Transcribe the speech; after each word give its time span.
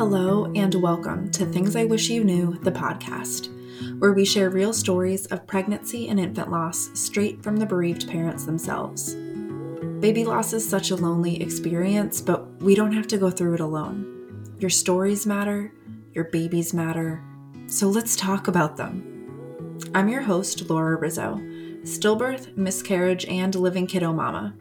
Hello, 0.00 0.50
and 0.54 0.74
welcome 0.76 1.30
to 1.32 1.44
Things 1.44 1.76
I 1.76 1.84
Wish 1.84 2.08
You 2.08 2.24
Knew, 2.24 2.58
the 2.62 2.72
podcast, 2.72 3.50
where 3.98 4.14
we 4.14 4.24
share 4.24 4.48
real 4.48 4.72
stories 4.72 5.26
of 5.26 5.46
pregnancy 5.46 6.08
and 6.08 6.18
infant 6.18 6.50
loss 6.50 6.88
straight 6.94 7.42
from 7.42 7.58
the 7.58 7.66
bereaved 7.66 8.08
parents 8.08 8.46
themselves. 8.46 9.14
Baby 10.00 10.24
loss 10.24 10.54
is 10.54 10.66
such 10.66 10.90
a 10.90 10.96
lonely 10.96 11.42
experience, 11.42 12.22
but 12.22 12.62
we 12.62 12.74
don't 12.74 12.94
have 12.94 13.08
to 13.08 13.18
go 13.18 13.28
through 13.28 13.52
it 13.52 13.60
alone. 13.60 14.56
Your 14.58 14.70
stories 14.70 15.26
matter, 15.26 15.70
your 16.14 16.24
babies 16.24 16.72
matter, 16.72 17.22
so 17.66 17.86
let's 17.86 18.16
talk 18.16 18.48
about 18.48 18.78
them. 18.78 19.76
I'm 19.94 20.08
your 20.08 20.22
host, 20.22 20.70
Laura 20.70 20.96
Rizzo, 20.96 21.36
stillbirth, 21.82 22.56
miscarriage, 22.56 23.26
and 23.26 23.54
living 23.54 23.86
kiddo 23.86 24.14
mama. 24.14 24.54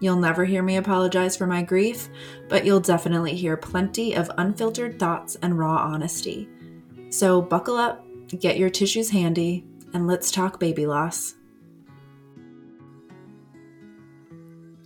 You'll 0.00 0.16
never 0.16 0.46
hear 0.46 0.62
me 0.62 0.76
apologize 0.76 1.36
for 1.36 1.46
my 1.46 1.62
grief, 1.62 2.08
but 2.48 2.64
you'll 2.64 2.80
definitely 2.80 3.34
hear 3.34 3.56
plenty 3.58 4.14
of 4.14 4.30
unfiltered 4.38 4.98
thoughts 4.98 5.36
and 5.42 5.58
raw 5.58 5.76
honesty. 5.76 6.48
So 7.10 7.42
buckle 7.42 7.76
up, 7.76 8.04
get 8.38 8.56
your 8.58 8.70
tissues 8.70 9.10
handy, 9.10 9.64
and 9.92 10.06
let's 10.06 10.30
talk 10.30 10.58
baby 10.58 10.86
loss. 10.86 11.34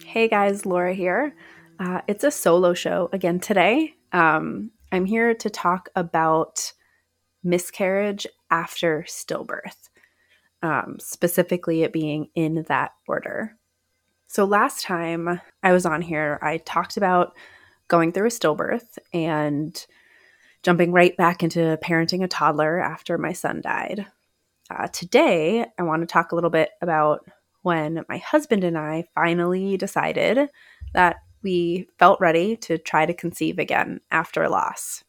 Hey 0.04 0.26
guys, 0.26 0.66
Laura 0.66 0.94
here. 0.94 1.36
Uh, 1.78 2.00
it's 2.08 2.24
a 2.24 2.30
solo 2.30 2.74
show 2.74 3.08
again 3.12 3.38
today. 3.38 3.94
Um, 4.12 4.72
I'm 4.90 5.04
here 5.04 5.34
to 5.34 5.50
talk 5.50 5.90
about 5.94 6.72
miscarriage 7.44 8.26
after 8.50 9.04
stillbirth, 9.08 9.90
um, 10.62 10.96
specifically 10.98 11.82
it 11.82 11.92
being 11.92 12.30
in 12.34 12.64
that 12.68 12.92
order. 13.06 13.56
So, 14.34 14.44
last 14.44 14.82
time 14.82 15.40
I 15.62 15.70
was 15.70 15.86
on 15.86 16.02
here, 16.02 16.40
I 16.42 16.56
talked 16.56 16.96
about 16.96 17.36
going 17.86 18.10
through 18.10 18.26
a 18.26 18.30
stillbirth 18.30 18.98
and 19.12 19.86
jumping 20.64 20.90
right 20.90 21.16
back 21.16 21.44
into 21.44 21.78
parenting 21.80 22.24
a 22.24 22.26
toddler 22.26 22.80
after 22.80 23.16
my 23.16 23.32
son 23.32 23.60
died. 23.60 24.06
Uh, 24.68 24.88
today, 24.88 25.64
I 25.78 25.84
want 25.84 26.02
to 26.02 26.12
talk 26.12 26.32
a 26.32 26.34
little 26.34 26.50
bit 26.50 26.70
about 26.82 27.24
when 27.62 28.04
my 28.08 28.16
husband 28.16 28.64
and 28.64 28.76
I 28.76 29.04
finally 29.14 29.76
decided 29.76 30.48
that 30.94 31.18
we 31.44 31.86
felt 32.00 32.20
ready 32.20 32.56
to 32.56 32.76
try 32.76 33.06
to 33.06 33.14
conceive 33.14 33.60
again 33.60 34.00
after 34.10 34.48
loss. 34.48 35.04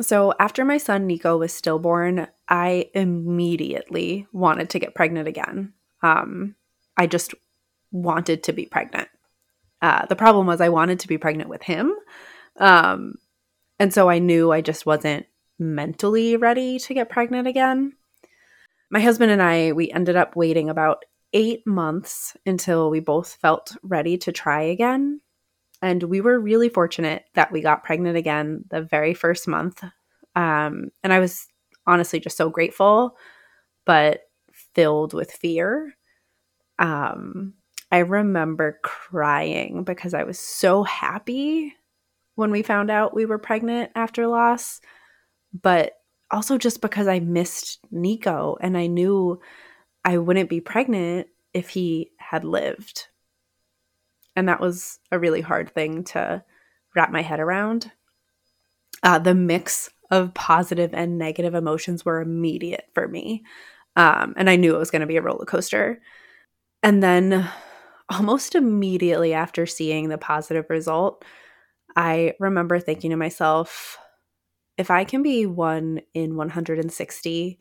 So, 0.00 0.32
after 0.38 0.64
my 0.64 0.78
son 0.78 1.08
Nico 1.08 1.38
was 1.38 1.52
stillborn, 1.52 2.28
I 2.48 2.88
immediately 2.94 4.28
wanted 4.32 4.70
to 4.70 4.78
get 4.78 4.94
pregnant 4.94 5.26
again. 5.26 5.72
Um, 6.04 6.54
I 6.96 7.08
just 7.08 7.34
wanted 7.94 8.42
to 8.42 8.52
be 8.52 8.66
pregnant. 8.66 9.08
Uh, 9.80 10.04
the 10.06 10.16
problem 10.16 10.46
was 10.46 10.60
I 10.60 10.68
wanted 10.68 11.00
to 11.00 11.08
be 11.08 11.16
pregnant 11.16 11.48
with 11.48 11.62
him. 11.62 11.94
Um, 12.58 13.14
and 13.78 13.94
so 13.94 14.10
I 14.10 14.18
knew 14.18 14.52
I 14.52 14.60
just 14.60 14.84
wasn't 14.84 15.26
mentally 15.58 16.36
ready 16.36 16.78
to 16.80 16.94
get 16.94 17.08
pregnant 17.08 17.46
again. 17.46 17.92
My 18.90 19.00
husband 19.00 19.30
and 19.30 19.40
I, 19.40 19.72
we 19.72 19.90
ended 19.90 20.16
up 20.16 20.36
waiting 20.36 20.68
about 20.68 21.04
eight 21.32 21.66
months 21.66 22.36
until 22.44 22.90
we 22.90 23.00
both 23.00 23.34
felt 23.40 23.76
ready 23.82 24.18
to 24.18 24.32
try 24.32 24.62
again. 24.62 25.20
And 25.80 26.02
we 26.02 26.20
were 26.20 26.38
really 26.38 26.68
fortunate 26.68 27.24
that 27.34 27.52
we 27.52 27.60
got 27.60 27.84
pregnant 27.84 28.16
again 28.16 28.64
the 28.70 28.82
very 28.82 29.14
first 29.14 29.46
month. 29.46 29.84
Um, 30.34 30.90
and 31.02 31.12
I 31.12 31.20
was 31.20 31.46
honestly 31.86 32.20
just 32.20 32.36
so 32.36 32.50
grateful, 32.50 33.16
but 33.84 34.22
filled 34.74 35.12
with 35.12 35.30
fear. 35.30 35.94
Um, 36.78 37.54
I 37.94 37.98
remember 37.98 38.80
crying 38.82 39.84
because 39.84 40.14
I 40.14 40.24
was 40.24 40.36
so 40.36 40.82
happy 40.82 41.72
when 42.34 42.50
we 42.50 42.64
found 42.64 42.90
out 42.90 43.14
we 43.14 43.24
were 43.24 43.38
pregnant 43.38 43.92
after 43.94 44.26
loss, 44.26 44.80
but 45.62 45.92
also 46.28 46.58
just 46.58 46.80
because 46.80 47.06
I 47.06 47.20
missed 47.20 47.78
Nico 47.92 48.56
and 48.60 48.76
I 48.76 48.88
knew 48.88 49.40
I 50.04 50.18
wouldn't 50.18 50.50
be 50.50 50.60
pregnant 50.60 51.28
if 51.52 51.68
he 51.68 52.10
had 52.18 52.42
lived. 52.42 53.06
And 54.34 54.48
that 54.48 54.58
was 54.58 54.98
a 55.12 55.18
really 55.20 55.40
hard 55.40 55.72
thing 55.72 56.02
to 56.06 56.42
wrap 56.96 57.12
my 57.12 57.22
head 57.22 57.38
around. 57.38 57.92
Uh, 59.04 59.20
the 59.20 59.36
mix 59.36 59.88
of 60.10 60.34
positive 60.34 60.92
and 60.94 61.16
negative 61.16 61.54
emotions 61.54 62.04
were 62.04 62.20
immediate 62.20 62.86
for 62.92 63.06
me. 63.06 63.44
Um, 63.94 64.34
and 64.36 64.50
I 64.50 64.56
knew 64.56 64.74
it 64.74 64.80
was 64.80 64.90
going 64.90 65.02
to 65.02 65.06
be 65.06 65.16
a 65.16 65.22
roller 65.22 65.44
coaster. 65.44 66.02
And 66.82 67.00
then 67.00 67.48
almost 68.10 68.54
immediately 68.54 69.32
after 69.32 69.66
seeing 69.66 70.08
the 70.08 70.18
positive 70.18 70.66
result, 70.68 71.24
I 71.96 72.34
remember 72.40 72.78
thinking 72.78 73.10
to 73.10 73.16
myself, 73.16 73.98
if 74.76 74.90
I 74.90 75.04
can 75.04 75.22
be 75.22 75.46
one 75.46 76.00
in 76.12 76.36
160, 76.36 77.58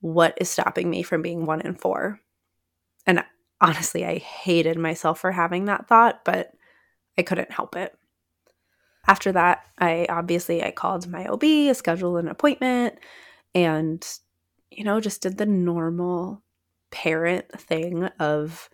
what 0.00 0.34
is 0.40 0.50
stopping 0.50 0.90
me 0.90 1.02
from 1.02 1.22
being 1.22 1.46
one 1.46 1.60
in 1.60 1.74
four? 1.74 2.20
And 3.06 3.24
honestly, 3.60 4.04
I 4.04 4.18
hated 4.18 4.78
myself 4.78 5.20
for 5.20 5.32
having 5.32 5.66
that 5.66 5.88
thought, 5.88 6.24
but 6.24 6.52
I 7.16 7.22
couldn't 7.22 7.52
help 7.52 7.76
it. 7.76 7.96
After 9.06 9.32
that, 9.32 9.64
I 9.78 10.06
obviously 10.08 10.62
I 10.62 10.70
called 10.70 11.08
my 11.08 11.26
OB, 11.26 11.74
scheduled 11.74 12.18
an 12.18 12.28
appointment, 12.28 12.98
and 13.54 14.06
you 14.70 14.84
know, 14.84 15.00
just 15.00 15.22
did 15.22 15.38
the 15.38 15.46
normal 15.46 16.42
parent 16.90 17.46
thing 17.60 18.04
of 18.20 18.68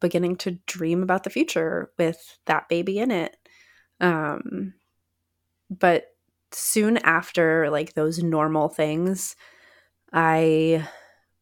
beginning 0.00 0.36
to 0.36 0.58
dream 0.66 1.02
about 1.02 1.24
the 1.24 1.30
future 1.30 1.90
with 1.98 2.38
that 2.46 2.68
baby 2.68 2.98
in 2.98 3.10
it. 3.10 3.36
Um, 4.00 4.74
but 5.70 6.06
soon 6.52 6.98
after, 6.98 7.68
like 7.70 7.94
those 7.94 8.22
normal 8.22 8.68
things, 8.68 9.36
I 10.12 10.86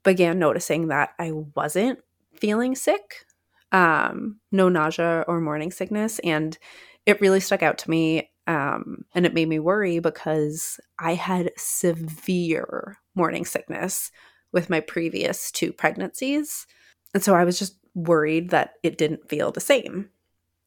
began 0.02 0.38
noticing 0.38 0.88
that 0.88 1.10
I 1.18 1.32
wasn't 1.32 2.00
feeling 2.34 2.74
sick, 2.74 3.24
um, 3.72 4.40
no 4.52 4.68
nausea 4.68 5.24
or 5.28 5.40
morning 5.40 5.70
sickness. 5.70 6.18
And 6.20 6.56
it 7.04 7.20
really 7.20 7.40
stuck 7.40 7.62
out 7.62 7.78
to 7.78 7.90
me. 7.90 8.30
Um, 8.48 9.04
and 9.14 9.26
it 9.26 9.34
made 9.34 9.48
me 9.48 9.58
worry 9.58 9.98
because 9.98 10.78
I 10.98 11.14
had 11.14 11.50
severe 11.56 12.96
morning 13.14 13.44
sickness 13.44 14.12
with 14.52 14.70
my 14.70 14.80
previous 14.80 15.50
two 15.50 15.72
pregnancies. 15.72 16.66
And 17.12 17.22
so 17.22 17.34
I 17.34 17.44
was 17.44 17.58
just 17.58 17.76
worried 17.96 18.50
that 18.50 18.74
it 18.84 18.98
didn't 18.98 19.28
feel 19.28 19.50
the 19.50 19.60
same. 19.60 20.10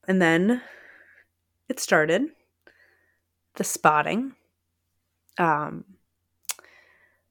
And 0.08 0.22
then 0.22 0.62
it 1.70 1.80
started 1.80 2.26
the 3.56 3.64
spotting. 3.64 4.34
Um, 5.38 5.86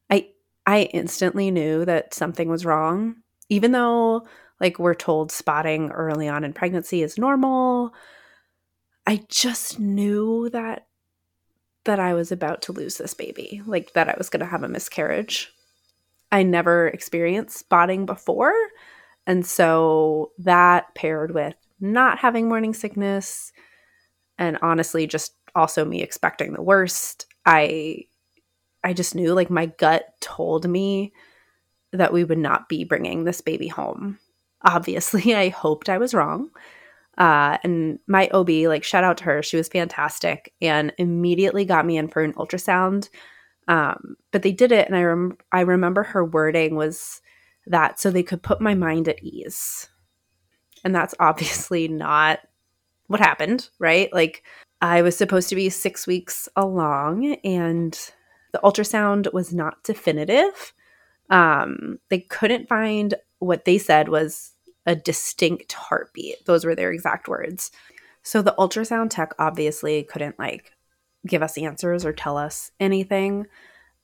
I 0.09 0.29
I 0.67 0.83
instantly 0.95 1.51
knew 1.51 1.85
that 1.85 2.15
something 2.15 2.49
was 2.49 2.65
wrong, 2.65 3.17
even 3.49 3.73
though 3.73 4.27
like 4.61 4.79
we're 4.79 4.95
told 4.95 5.33
spotting 5.33 5.91
early 5.91 6.29
on 6.29 6.45
in 6.45 6.53
pregnancy 6.53 7.03
is 7.03 7.19
normal. 7.19 7.93
I 9.07 9.25
just 9.29 9.79
knew 9.79 10.49
that 10.51 10.87
that 11.85 11.99
I 11.99 12.15
was 12.15 12.31
about 12.31 12.63
to 12.63 12.73
lose 12.73 12.99
this 12.99 13.15
baby, 13.15 13.63
like 13.67 13.95
that 13.95 14.09
I 14.09 14.15
was 14.19 14.29
going 14.29 14.41
to 14.41 14.47
have 14.47 14.63
a 14.63 14.69
miscarriage. 14.69 15.53
I 16.31 16.43
never 16.43 16.89
experienced 16.89 17.59
spotting 17.59 18.05
before, 18.05 18.53
and 19.29 19.47
so 19.47 20.33
that 20.39 20.95
paired 20.95 21.33
with 21.33 21.55
not 21.81 22.19
having 22.19 22.49
morning 22.49 22.73
sickness 22.73 23.53
and 24.39 24.59
honestly 24.63 25.07
just 25.07 25.35
also 25.55 25.85
me 25.85 26.03
expecting 26.03 26.55
the 26.55 26.63
worst, 26.63 27.27
I 27.45 28.07
I 28.83 28.95
just 28.95 29.15
knew 29.15 29.35
like 29.35 29.51
my 29.51 29.67
gut 29.67 30.07
told 30.21 30.69
me 30.69 31.13
that 31.93 32.13
we 32.13 32.25
would 32.25 32.39
not 32.39 32.69
be 32.71 32.85
bringing 32.85 33.25
this 33.25 33.43
baby 33.43 33.69
home. 33.69 34.19
Obviously, 34.63 35.35
I 35.37 35.51
hoped 35.51 35.91
I 35.91 35.99
was 35.99 36.15
wrong. 36.15 36.51
Uh, 37.19 37.59
and 37.65 37.99
my 38.07 38.29
OB, 38.29 38.49
like, 38.67 38.85
shout 38.85 39.03
out 39.03 39.19
to 39.19 39.25
her. 39.25 39.43
She 39.43 39.57
was 39.57 39.69
fantastic 39.69 40.55
and 40.63 40.93
immediately 40.99 41.65
got 41.65 41.85
me 41.85 41.97
in 41.97 42.07
for 42.09 42.23
an 42.23 42.33
ultrasound. 42.35 43.09
Um, 43.67 44.17
but 44.31 44.43
they 44.43 44.53
did 44.53 44.71
it, 44.71 44.87
and 44.87 44.97
I 44.97 45.03
rem- 45.03 45.37
I 45.53 45.61
remember 45.63 46.05
her 46.05 46.25
wording 46.25 46.77
was 46.77 47.21
that 47.71 47.99
so 48.01 48.11
they 48.11 48.23
could 48.23 48.43
put 48.43 48.61
my 48.61 48.75
mind 48.75 49.09
at 49.09 49.23
ease. 49.23 49.89
And 50.85 50.95
that's 50.95 51.15
obviously 51.21 51.89
not 51.89 52.41
what 53.07 53.21
happened, 53.21 53.71
right? 53.79 54.13
Like, 54.13 54.43
I 54.81 55.03
was 55.03 55.17
supposed 55.17 55.49
to 55.49 55.57
be 55.57 55.71
six 55.71 56.07
weeks 56.07 56.49
along, 56.55 57.35
and 57.43 57.99
the 58.53 58.61
ultrasound 58.63 59.33
was 59.33 59.53
not 59.53 59.83
definitive. 59.83 60.73
Um, 61.31 61.99
they 62.11 62.21
couldn't 62.21 62.69
find 62.69 63.15
what 63.41 63.65
they 63.65 63.79
said 63.79 64.09
was 64.09 64.53
a 64.87 64.95
distinct 64.95 65.73
heartbeat. 65.73 66.47
Those 66.47 66.65
were 66.65 66.75
their 66.75 66.93
exact 66.93 67.29
words. 67.29 67.71
So 68.23 68.41
the 68.43 68.55
ultrasound 68.59 69.11
tech 69.11 69.33
obviously 69.39 70.03
couldn't 70.03 70.39
like 70.39 70.73
give 71.27 71.43
us 71.43 71.59
answers 71.59 72.05
or 72.05 72.13
tell 72.13 72.37
us 72.37 72.71
anything. 72.81 73.47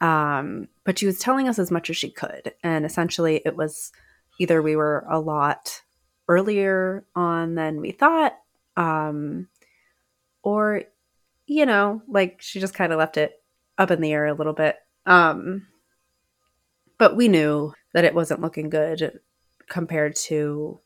Um, 0.05 0.69
but 0.85 0.99
she 0.99 1.07
was 1.07 1.19
telling 1.19 1.49
us 1.49 1.59
as 1.59 1.71
much 1.71 1.89
as 1.89 1.97
she 1.97 2.11
could. 2.11 2.53
And 2.63 2.85
essentially, 2.85 3.41
it 3.47 3.57
was 3.57 3.91
either 4.39 4.61
we 4.61 4.77
were 4.77 5.07
a 5.09 5.19
lot 5.19 5.81
earlier 6.29 7.07
on 7.17 7.55
than 7.55 7.81
we 7.81 7.91
thought, 7.91 8.35
um, 8.77 9.49
or 10.43 10.83
you 11.47 11.65
know, 11.65 12.03
like 12.07 12.43
she 12.43 12.61
just 12.61 12.75
kind 12.75 12.93
of 12.93 12.99
left 12.99 13.17
it 13.17 13.43
up 13.79 13.91
in 13.91 14.03
the 14.03 14.13
air 14.13 14.27
a 14.27 14.35
little 14.35 14.53
bit. 14.53 14.77
Um, 15.07 15.69
but 16.99 17.17
we 17.17 17.29
knew 17.29 17.73
that 17.95 18.05
it 18.05 18.15
wasn't 18.15 18.43
looking 18.43 18.69
good 18.69 19.21
compared 19.71 20.17
to 20.17 20.81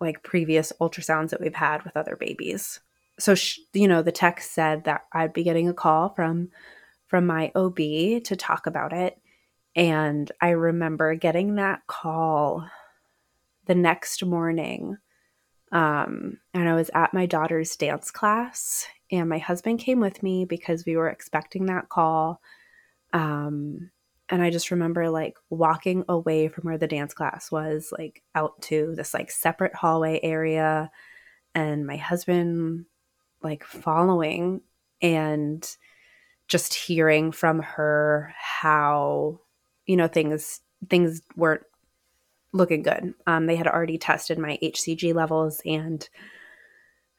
like 0.00 0.22
previous 0.22 0.72
ultrasounds 0.80 1.30
that 1.30 1.40
we've 1.40 1.54
had 1.54 1.82
with 1.82 1.96
other 1.96 2.14
babies. 2.14 2.78
So, 3.18 3.34
sh- 3.34 3.58
you 3.72 3.88
know, 3.88 4.02
the 4.02 4.12
text 4.12 4.52
said 4.52 4.84
that 4.84 5.06
I'd 5.12 5.32
be 5.32 5.42
getting 5.42 5.68
a 5.68 5.74
call 5.74 6.10
from 6.10 6.50
from 7.06 7.26
my 7.26 7.52
OB 7.54 7.76
to 7.76 8.36
talk 8.36 8.66
about 8.66 8.92
it. 8.92 9.18
And 9.74 10.30
I 10.40 10.50
remember 10.50 11.14
getting 11.14 11.56
that 11.56 11.86
call 11.86 12.66
the 13.66 13.74
next 13.74 14.24
morning. 14.24 14.96
Um, 15.72 16.38
and 16.54 16.68
I 16.68 16.74
was 16.74 16.90
at 16.94 17.12
my 17.12 17.26
daughter's 17.26 17.76
dance 17.76 18.10
class, 18.10 18.86
and 19.10 19.28
my 19.28 19.38
husband 19.38 19.80
came 19.80 20.00
with 20.00 20.22
me 20.22 20.44
because 20.44 20.86
we 20.86 20.96
were 20.96 21.08
expecting 21.08 21.66
that 21.66 21.88
call. 21.88 22.40
Um, 23.12 23.90
and 24.28 24.42
I 24.42 24.50
just 24.50 24.70
remember 24.70 25.10
like 25.10 25.36
walking 25.50 26.04
away 26.08 26.48
from 26.48 26.64
where 26.64 26.78
the 26.78 26.88
dance 26.88 27.14
class 27.14 27.50
was, 27.50 27.92
like 27.96 28.22
out 28.34 28.60
to 28.62 28.94
this 28.96 29.12
like 29.12 29.30
separate 29.30 29.74
hallway 29.74 30.20
area, 30.22 30.90
and 31.54 31.86
my 31.86 31.96
husband 31.96 32.86
like 33.42 33.64
following 33.64 34.62
and 35.00 35.76
just 36.48 36.74
hearing 36.74 37.32
from 37.32 37.60
her 37.60 38.34
how 38.38 39.40
you 39.86 39.96
know 39.96 40.08
things 40.08 40.60
things 40.88 41.22
weren't 41.36 41.62
looking 42.52 42.82
good. 42.82 43.14
Um, 43.26 43.46
they 43.46 43.56
had 43.56 43.66
already 43.66 43.98
tested 43.98 44.38
my 44.38 44.58
HCG 44.62 45.14
levels 45.14 45.60
and 45.64 46.08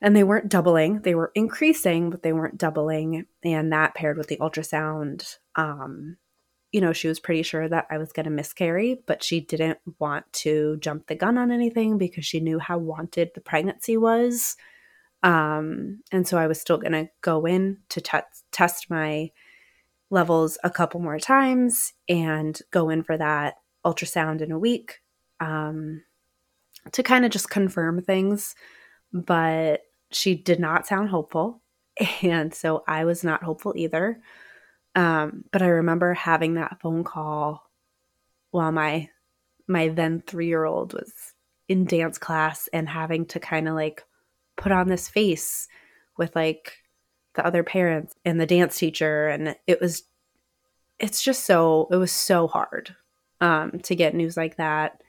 and 0.02 0.16
they 0.16 0.24
weren't 0.24 0.50
doubling. 0.50 1.02
They 1.02 1.16
were 1.16 1.32
increasing, 1.34 2.12
but 2.12 2.22
they 2.22 2.34
weren't 2.34 2.58
doubling. 2.58 3.26
And 3.44 3.74
that 3.74 3.96
paired 3.96 4.18
with 4.18 4.28
the 4.28 4.38
ultrasound, 4.38 5.38
um, 5.56 6.18
you 6.72 6.82
know, 6.82 6.94
she 6.94 7.08
was 7.08 7.20
pretty 7.20 7.42
sure 7.42 7.68
that 7.68 7.88
I 7.90 7.98
was 7.98 8.12
going 8.12 8.26
to 8.26 8.30
miscarry, 8.30 9.02
but 9.08 9.24
she 9.24 9.40
didn't 9.40 9.80
want 9.98 10.32
to 10.34 10.78
jump 10.82 11.08
the 11.08 11.16
gun 11.16 11.38
on 11.38 11.52
anything 11.52 11.98
because 11.98 12.26
she 12.26 12.40
knew 12.40 12.60
how 12.60 12.78
wanted 12.78 13.32
the 13.34 13.42
pregnancy 13.42 13.98
was. 13.98 14.56
Um, 15.24 16.02
and 16.12 16.28
so 16.28 16.38
I 16.38 16.48
was 16.48 16.62
still 16.62 16.78
going 16.78 16.92
to 16.94 17.10
go 17.22 17.46
in 17.46 17.78
to 17.90 18.02
t- 18.02 18.18
test 18.52 18.90
my 18.90 19.32
levels 20.10 20.58
a 20.64 20.70
couple 20.70 21.00
more 21.00 21.20
times 21.20 21.94
and 22.08 22.60
go 22.72 22.90
in 22.90 23.04
for 23.04 23.18
that 23.18 23.56
ultrasound 23.86 24.42
in 24.42 24.52
a 24.52 24.60
week 24.60 25.02
um, 25.40 26.04
to 26.92 27.04
kind 27.04 27.26
of 27.26 27.32
just 27.32 27.50
confirm 27.50 28.02
things. 28.02 28.56
But 29.12 29.82
she 30.12 30.36
did 30.36 30.60
not 30.60 30.88
sound 30.88 31.10
hopeful. 31.10 31.62
And 32.22 32.54
so 32.54 32.84
I 32.88 33.06
was 33.06 33.24
not 33.24 33.42
hopeful 33.44 33.74
either. 33.76 34.22
Um, 34.94 35.46
but 35.52 35.64
I 35.64 35.68
remember 35.68 36.14
having 36.14 36.56
that 36.56 36.80
phone 36.80 37.04
call 37.04 37.70
while 38.52 38.72
my 38.72 39.10
my 39.68 39.90
then 39.90 40.24
three 40.26 40.48
year 40.48 40.66
old 40.66 40.94
was 40.94 41.14
in 41.68 41.86
dance 41.86 42.18
class 42.18 42.70
and 42.72 42.88
having 42.88 43.26
to 43.28 43.40
kind 43.40 43.68
of 43.68 43.76
like 43.76 44.04
put 44.58 44.72
on 44.72 44.90
this 44.90 45.08
face 45.08 45.68
with 46.18 46.36
like 46.36 46.78
the 47.36 47.46
other 47.46 47.64
parents 47.64 48.16
and 48.26 48.42
the 48.42 48.46
dance 48.46 48.78
teacher 48.78 49.28
and 49.28 49.56
it 49.68 49.80
was 49.80 50.04
it's 51.00 51.22
just 51.22 51.46
so 51.46 51.88
it 51.92 51.96
was 51.96 52.12
so 52.12 52.48
hard 52.48 52.96
um, 53.40 53.80
to 53.84 53.96
get 53.96 54.16
news 54.16 54.36
like 54.36 54.58
that 54.58 55.02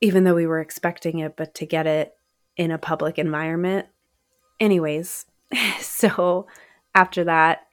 even 0.00 0.24
though 0.24 0.34
we 0.34 0.46
were 0.46 0.60
expecting 0.60 1.18
it 1.18 1.36
but 1.36 1.54
to 1.54 1.66
get 1.66 1.86
it 1.86 2.14
in 2.56 2.70
a 2.70 2.78
public 2.78 3.18
environment. 3.18 3.86
Anyways 4.60 5.26
so 5.80 6.46
after 6.94 7.24
that 7.24 7.66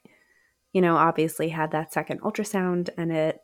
you 0.72 0.80
know 0.80 0.96
obviously 0.96 1.48
had 1.48 1.70
that 1.70 1.92
second 1.92 2.20
ultrasound 2.22 2.88
and 2.98 3.12
it 3.12 3.40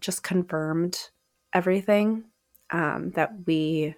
just 0.00 0.22
confirmed 0.22 1.08
everything 1.54 2.24
um, 2.70 3.10
that 3.12 3.32
we 3.46 3.94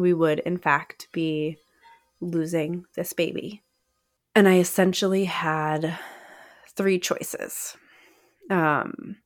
we 0.00 0.14
would 0.14 0.38
in 0.40 0.56
fact 0.56 1.08
be 1.12 1.58
losing 2.20 2.84
this 2.94 3.12
baby. 3.12 3.62
And 4.34 4.48
i 4.48 4.58
essentially 4.58 5.24
had 5.26 5.98
three 6.68 6.98
choices. 6.98 7.76
Um, 8.48 9.16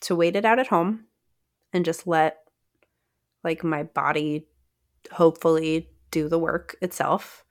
to 0.00 0.16
wait 0.16 0.34
it 0.34 0.44
out 0.44 0.58
at 0.58 0.66
home 0.66 1.04
and 1.72 1.84
just 1.84 2.06
let 2.08 2.38
like 3.44 3.62
my 3.62 3.84
body 3.84 4.48
hopefully 5.12 5.88
do 6.10 6.28
the 6.28 6.38
work 6.38 6.74
itself. 6.82 7.44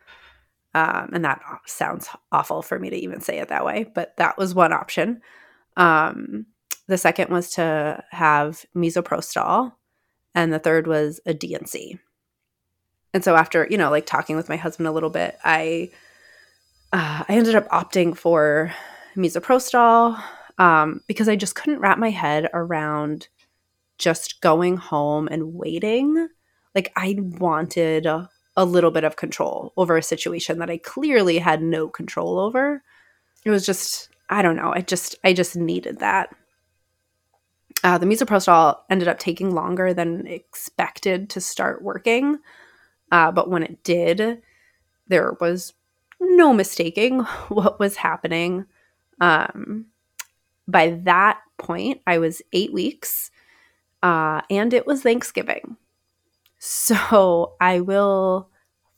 Um, 0.73 1.11
and 1.13 1.23
that 1.23 1.41
sounds 1.65 2.09
awful 2.31 2.61
for 2.61 2.79
me 2.79 2.89
to 2.89 2.95
even 2.95 3.21
say 3.21 3.39
it 3.39 3.49
that 3.49 3.65
way 3.65 3.85
but 3.93 4.15
that 4.17 4.37
was 4.37 4.55
one 4.55 4.73
option. 4.73 5.21
Um, 5.77 6.47
the 6.87 6.97
second 6.97 7.29
was 7.29 7.51
to 7.51 8.03
have 8.11 8.65
misoprostol 8.75 9.73
and 10.33 10.51
the 10.51 10.59
third 10.59 10.87
was 10.87 11.19
a 11.25 11.33
D&C 11.33 11.99
and 13.13 13.23
so 13.23 13.35
after 13.35 13.67
you 13.69 13.77
know 13.77 13.89
like 13.89 14.05
talking 14.05 14.35
with 14.35 14.49
my 14.49 14.57
husband 14.57 14.87
a 14.87 14.91
little 14.91 15.09
bit 15.09 15.37
i 15.43 15.89
uh, 16.93 17.23
i 17.27 17.33
ended 17.33 17.55
up 17.55 17.67
opting 17.69 18.15
for 18.15 18.73
misoprostol 19.15 20.21
um, 20.61 21.01
because 21.07 21.27
I 21.27 21.35
just 21.35 21.55
couldn't 21.55 21.79
wrap 21.79 21.97
my 21.97 22.11
head 22.11 22.47
around 22.53 23.29
just 23.97 24.41
going 24.41 24.77
home 24.77 25.27
and 25.31 25.55
waiting. 25.55 26.27
Like 26.75 26.91
I 26.95 27.17
wanted 27.19 28.05
a, 28.05 28.29
a 28.55 28.63
little 28.63 28.91
bit 28.91 29.03
of 29.03 29.15
control 29.15 29.73
over 29.75 29.97
a 29.97 30.03
situation 30.03 30.59
that 30.59 30.69
I 30.69 30.77
clearly 30.77 31.39
had 31.39 31.63
no 31.63 31.87
control 31.87 32.39
over. 32.39 32.83
It 33.43 33.49
was 33.49 33.65
just 33.65 34.09
I 34.29 34.43
don't 34.43 34.55
know. 34.55 34.71
I 34.73 34.81
just 34.81 35.15
I 35.23 35.33
just 35.33 35.55
needed 35.55 35.99
that. 35.99 36.29
Uh, 37.83 37.97
the 37.97 38.05
misoprostol 38.05 38.77
ended 38.89 39.07
up 39.07 39.17
taking 39.17 39.55
longer 39.55 39.93
than 39.95 40.27
expected 40.27 41.29
to 41.31 41.41
start 41.41 41.81
working, 41.81 42.37
uh, 43.11 43.31
but 43.31 43.49
when 43.49 43.63
it 43.63 43.83
did, 43.83 44.41
there 45.07 45.35
was 45.39 45.73
no 46.19 46.53
mistaking 46.53 47.19
what 47.49 47.79
was 47.79 47.97
happening. 47.97 48.65
Um, 49.19 49.87
by 50.67 50.91
that 51.03 51.41
point, 51.57 52.01
I 52.07 52.17
was 52.17 52.41
eight 52.53 52.73
weeks 52.73 53.31
uh, 54.03 54.41
and 54.49 54.73
it 54.73 54.87
was 54.87 55.03
Thanksgiving. 55.03 55.77
So 56.59 57.55
I 57.61 57.81
will 57.81 58.49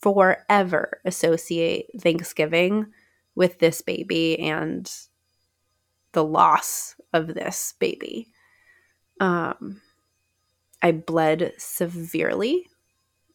forever 0.02 1.00
associate 1.06 1.88
Thanksgiving 2.00 2.88
with 3.36 3.60
this 3.60 3.82
baby 3.82 4.38
and 4.40 4.92
the 6.12 6.24
loss 6.24 6.96
of 7.14 7.28
this 7.34 7.74
baby. 7.80 8.28
Um, 9.20 9.82
I 10.82 10.92
bled 10.92 11.54
severely. 11.58 12.68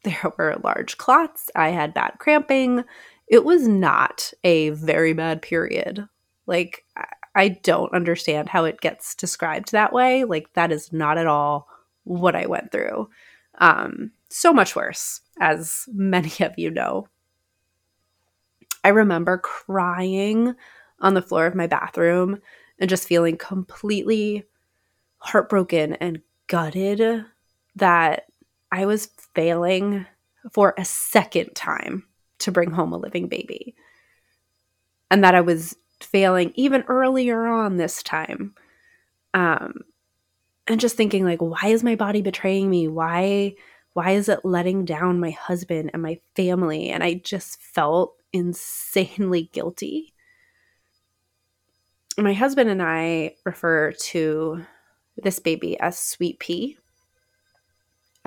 There 0.09 0.33
were 0.39 0.61
large 0.63 0.97
clots. 0.99 1.51
I 1.55 1.71
had 1.71 1.95
bad 1.95 2.15
cramping. 2.19 2.85
It 3.27 3.45
was 3.45 3.69
not 3.69 4.33
a 4.43 4.71
very 4.71 5.13
bad 5.13 5.43
period. 5.43 6.09
Like, 6.47 6.85
I 7.35 7.49
don't 7.49 7.93
understand 7.93 8.49
how 8.49 8.65
it 8.65 8.81
gets 8.81 9.15
described 9.15 9.73
that 9.73 9.93
way. 9.93 10.25
Like, 10.25 10.53
that 10.55 10.73
is 10.73 10.93
not 10.93 11.19
at 11.19 11.27
all 11.27 11.69
what 12.05 12.35
I 12.35 12.47
went 12.47 12.73
through. 12.73 13.11
Um, 13.59 14.13
so 14.31 14.53
much 14.53 14.75
worse, 14.75 15.21
as 15.41 15.85
many 15.93 16.33
of 16.41 16.55
you 16.57 16.71
know. 16.71 17.09
I 18.83 18.89
remember 18.89 19.39
crying 19.39 20.55
on 21.01 21.15
the 21.15 21.23
floor 21.23 21.47
of 21.47 21.55
my 21.55 21.67
bathroom 21.67 22.39
and 22.79 22.89
just 22.89 23.09
feeling 23.09 23.37
completely 23.37 24.45
heartbroken 25.19 25.95
and 25.95 26.21
gutted 26.47 27.25
that 27.77 28.25
I 28.71 28.87
was 28.87 29.07
failing 29.35 30.07
for 30.53 30.75
a 30.77 30.85
second 30.85 31.55
time 31.55 32.05
to 32.41 32.53
bring 32.53 32.71
home 32.71 32.93
a 32.93 32.99
living 32.99 33.29
baby. 33.29 33.75
And 35.11 35.25
that 35.25 35.35
I 35.35 35.41
was 35.41 35.77
failing 36.01 36.53
even 36.55 36.85
earlier 36.89 37.47
on 37.47 37.77
this 37.77 38.03
time. 38.03 38.55
Um, 39.35 39.81
and 40.67 40.81
just 40.81 40.97
thinking 40.97 41.25
like, 41.25 41.41
why 41.41 41.69
is 41.69 41.83
my 41.83 41.97
body 41.97 42.23
betraying 42.23 42.69
me? 42.69 42.89
Why, 42.89 43.55
why 43.95 44.13
is 44.13 44.29
it 44.29 44.45
letting 44.45 44.85
down 44.85 45.19
my 45.19 45.31
husband 45.31 45.91
and 45.93 46.03
my 46.03 46.21
family? 46.37 46.91
And 46.91 47.03
I 47.03 47.15
just 47.15 47.61
felt 47.61 48.15
insanely 48.33 49.49
guilty. 49.53 50.13
My 52.19 52.35
husband 52.35 52.69
and 52.69 52.83
I 52.83 53.37
refer 53.45 53.93
to 53.93 54.65
this 55.17 55.39
baby 55.39 55.79
as 55.81 55.99
Sweet 55.99 56.39
Pea. 56.39 56.77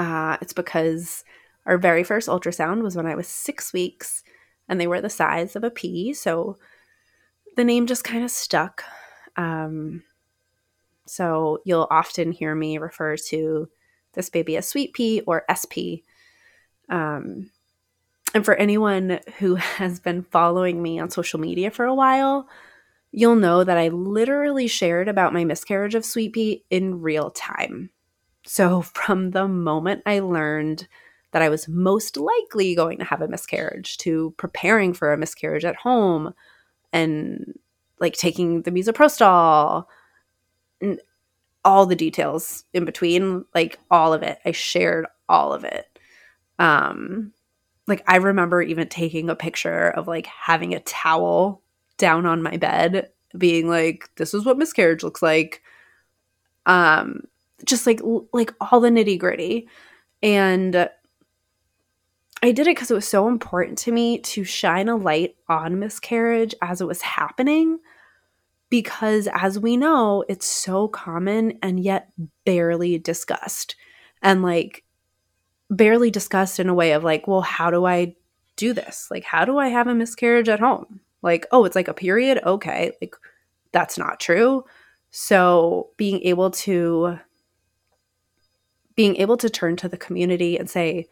Uh, 0.02 0.36
it's 0.42 0.54
because 0.54 1.24
our 1.68 1.78
very 1.78 2.04
first 2.04 2.28
ultrasound 2.28 2.82
was 2.82 2.96
when 2.96 3.06
I 3.06 3.14
was 3.14 3.28
six 3.28 3.72
weeks 3.72 4.24
and 4.68 4.82
they 4.82 4.88
were 4.88 5.00
the 5.00 5.12
size 5.12 5.56
of 5.56 5.64
a 5.64 5.70
pea. 5.70 6.12
So 6.12 6.58
the 7.56 7.64
name 7.64 7.86
just 7.86 8.04
kind 8.04 8.24
of 8.24 8.32
stuck. 8.32 8.84
Um, 9.36 10.02
so 11.06 11.60
you'll 11.66 11.88
often 11.92 12.32
hear 12.32 12.56
me 12.56 12.80
refer 12.80 13.16
to 13.16 13.70
this 14.14 14.32
baby 14.32 14.58
as 14.58 14.68
Sweet 14.68 14.94
Pea 14.94 15.22
or 15.28 15.46
SP. 15.46 16.02
Um, 16.90 17.52
and 18.34 18.44
for 18.44 18.56
anyone 18.56 19.20
who 19.38 19.54
has 19.78 20.00
been 20.00 20.24
following 20.24 20.82
me 20.82 20.98
on 20.98 21.12
social 21.12 21.40
media 21.40 21.70
for 21.70 21.86
a 21.86 21.94
while, 21.94 22.50
you'll 23.12 23.36
know 23.36 23.64
that 23.64 23.78
I 23.78 23.90
literally 23.90 24.66
shared 24.66 25.08
about 25.08 25.32
my 25.32 25.44
miscarriage 25.44 25.94
of 25.94 26.06
Sweet 26.06 26.34
Pea 26.34 26.64
in 26.72 27.02
real 27.02 27.30
time. 27.30 27.92
So, 28.46 28.82
from 28.94 29.32
the 29.32 29.48
moment 29.48 30.04
I 30.06 30.20
learned 30.20 30.88
that 31.32 31.42
I 31.42 31.50
was 31.50 31.68
most 31.68 32.18
likely 32.18 32.76
going 32.76 32.98
to 32.98 33.06
have 33.06 33.22
a 33.22 33.28
miscarriage 33.28 33.98
to 34.00 34.34
preparing 34.38 34.94
for 34.94 35.14
a 35.14 35.18
miscarriage 35.18 35.64
at 35.64 35.78
home 35.78 36.34
and 36.92 37.58
like 38.00 38.14
taking 38.14 38.64
the 38.64 38.72
misoprostol 38.72 39.86
and 40.82 41.00
all 41.64 41.86
the 41.86 41.96
details 41.96 42.66
in 42.74 42.86
between, 42.86 43.46
like 43.56 43.80
all 43.90 44.14
of 44.14 44.24
it. 44.24 44.40
I 44.46 44.52
shared 44.52 45.06
all 45.30 45.54
of 45.54 45.64
it. 45.64 45.88
Um 46.60 47.34
like 47.88 48.04
I 48.08 48.18
remember 48.18 48.62
even 48.62 48.88
taking 48.88 49.30
a 49.30 49.36
picture 49.36 49.90
of 49.90 50.08
like 50.08 50.28
having 50.28 50.74
a 50.74 50.80
towel 50.82 51.62
down 51.98 52.26
on 52.26 52.42
my 52.44 52.58
bed 52.58 53.10
being 53.38 53.68
like 53.70 54.10
this 54.16 54.34
is 54.34 54.46
what 54.46 54.58
miscarriage 54.58 55.04
looks 55.04 55.22
like. 55.22 55.62
Um 56.66 57.22
just 57.66 57.86
like 57.88 58.02
like 58.34 58.54
all 58.60 58.80
the 58.80 58.90
nitty-gritty 58.90 59.68
and 60.24 60.90
I 62.44 62.52
did 62.52 62.68
it 62.68 62.76
because 62.76 62.90
it 62.90 62.96
was 62.96 63.08
so 63.08 63.28
important 63.28 63.78
to 63.80 63.92
me 63.92 64.18
to 64.20 64.44
shine 64.44 64.90
a 64.90 64.96
light 64.96 65.36
on 65.48 65.80
miscarriage 65.80 66.56
as 66.62 66.82
it 66.82 66.88
was 66.88 67.02
happening. 67.02 67.80
Because 68.72 69.28
as 69.34 69.60
we 69.60 69.78
know, 69.78 70.24
it's 70.28 70.48
so 70.48 70.88
common 70.88 71.60
and 71.62 71.80
yet 71.80 72.10
barely 72.46 72.98
discussed. 72.98 73.76
And 74.24 74.42
like, 74.42 74.84
barely 75.70 76.10
discussed 76.10 76.60
in 76.60 76.68
a 76.68 76.74
way 76.74 76.94
of 76.94 77.04
like, 77.04 77.28
well, 77.28 77.42
how 77.42 77.70
do 77.70 77.86
I 77.86 78.16
do 78.56 78.74
this? 78.74 79.08
Like, 79.12 79.24
how 79.24 79.46
do 79.46 79.60
I 79.60 79.68
have 79.68 79.88
a 79.88 79.94
miscarriage 79.94 80.50
at 80.50 80.60
home? 80.60 81.02
Like, 81.22 81.46
oh, 81.52 81.66
it's 81.66 81.76
like 81.76 81.90
a 81.90 81.94
period. 81.94 82.40
Okay. 82.44 82.92
Like, 83.02 83.16
that's 83.72 84.00
not 84.00 84.20
true. 84.20 84.64
So 85.12 85.90
being 85.98 86.22
able 86.24 86.50
to, 86.52 87.20
being 89.02 89.16
able 89.16 89.36
to 89.36 89.50
turn 89.50 89.76
to 89.76 89.90
the 89.90 89.98
community 89.98 90.60
and 90.60 90.70
say, 90.70 91.08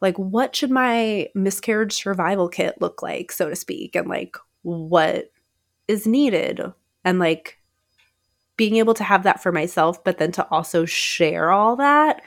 like 0.00 0.16
what 0.16 0.56
should 0.56 0.70
my 0.70 1.28
miscarriage 1.34 1.92
survival 1.92 2.48
kit 2.48 2.80
look 2.80 3.02
like 3.02 3.30
so 3.30 3.50
to 3.50 3.54
speak? 3.54 3.94
And 3.94 4.08
like 4.08 4.38
what 4.62 5.30
is 5.86 6.06
needed? 6.06 6.62
And 7.04 7.18
like 7.18 7.58
being 8.56 8.76
able 8.76 8.94
to 8.94 9.04
have 9.04 9.24
that 9.24 9.42
for 9.42 9.52
myself 9.52 10.02
but 10.02 10.16
then 10.16 10.32
to 10.32 10.48
also 10.48 10.86
share 10.86 11.50
all 11.50 11.76
that 11.76 12.22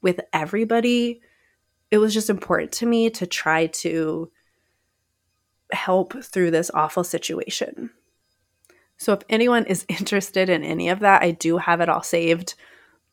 with 0.00 0.20
everybody 0.32 1.20
it 1.90 1.98
was 1.98 2.14
just 2.14 2.30
important 2.30 2.72
to 2.72 2.86
me 2.86 3.10
to 3.10 3.26
try 3.26 3.66
to 3.66 4.32
help 5.70 6.14
through 6.24 6.50
this 6.50 6.70
awful 6.72 7.04
situation. 7.04 7.90
So 8.96 9.12
if 9.12 9.20
anyone 9.28 9.66
is 9.66 9.84
interested 9.90 10.48
in 10.48 10.64
any 10.64 10.88
of 10.88 11.00
that 11.00 11.20
i 11.20 11.30
do 11.30 11.58
have 11.58 11.82
it 11.82 11.90
all 11.90 12.02
saved 12.02 12.54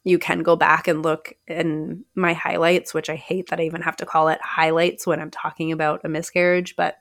you 0.03 0.17
can 0.17 0.43
go 0.43 0.55
back 0.55 0.87
and 0.87 1.03
look 1.03 1.33
in 1.47 2.05
my 2.15 2.33
highlights, 2.33 2.93
which 2.93 3.09
I 3.09 3.15
hate 3.15 3.49
that 3.49 3.59
I 3.59 3.63
even 3.63 3.81
have 3.81 3.97
to 3.97 4.05
call 4.05 4.29
it 4.29 4.39
highlights 4.41 5.05
when 5.05 5.19
I'm 5.19 5.31
talking 5.31 5.71
about 5.71 6.01
a 6.03 6.09
miscarriage, 6.09 6.75
but 6.75 6.97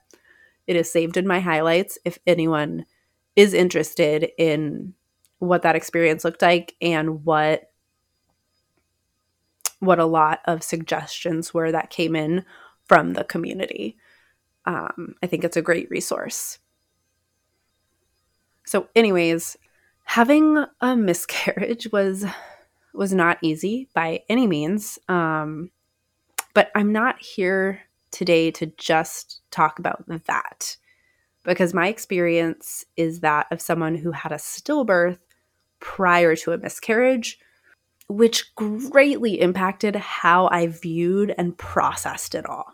it 0.67 0.75
is 0.75 0.91
saved 0.91 1.17
in 1.17 1.25
my 1.25 1.39
highlights 1.39 1.97
if 2.05 2.19
anyone 2.27 2.85
is 3.35 3.53
interested 3.53 4.29
in 4.37 4.93
what 5.39 5.61
that 5.61 5.75
experience 5.75 6.25
looked 6.25 6.41
like 6.41 6.75
and 6.81 7.23
what 7.23 7.71
what 9.79 9.99
a 9.99 10.05
lot 10.05 10.41
of 10.43 10.61
suggestions 10.61 11.53
were 11.53 11.71
that 11.71 11.89
came 11.89 12.13
in 12.13 12.43
from 12.85 13.13
the 13.13 13.23
community. 13.23 13.97
Um, 14.65 15.15
I 15.23 15.27
think 15.27 15.45
it's 15.45 15.55
a 15.55 15.61
great 15.61 15.89
resource. 15.89 16.59
So, 18.65 18.89
anyways, 18.93 19.55
having 20.03 20.65
a 20.81 20.95
miscarriage 20.97 21.87
was 21.93 22.25
was 22.99 23.13
not 23.13 23.37
easy 23.41 23.87
by 23.93 24.19
any 24.27 24.45
means. 24.45 24.99
Um, 25.07 25.71
but 26.53 26.69
I'm 26.75 26.91
not 26.91 27.21
here 27.21 27.83
today 28.11 28.51
to 28.51 28.65
just 28.65 29.39
talk 29.51 29.79
about 29.79 30.03
that 30.25 30.75
because 31.45 31.73
my 31.73 31.87
experience 31.87 32.83
is 32.97 33.21
that 33.21 33.47
of 33.51 33.61
someone 33.61 33.95
who 33.95 34.11
had 34.11 34.33
a 34.33 34.35
stillbirth 34.35 35.17
prior 35.79 36.35
to 36.35 36.51
a 36.51 36.57
miscarriage, 36.57 37.39
which 38.09 38.53
greatly 38.55 39.39
impacted 39.39 39.95
how 39.95 40.49
I 40.51 40.67
viewed 40.67 41.33
and 41.37 41.57
processed 41.57 42.35
it 42.35 42.45
all. 42.45 42.73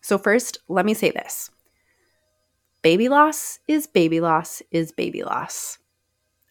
So, 0.00 0.18
first, 0.18 0.58
let 0.66 0.84
me 0.84 0.94
say 0.94 1.12
this 1.12 1.52
baby 2.82 3.08
loss 3.08 3.60
is 3.68 3.86
baby 3.86 4.18
loss 4.18 4.60
is 4.72 4.90
baby 4.90 5.22
loss. 5.22 5.78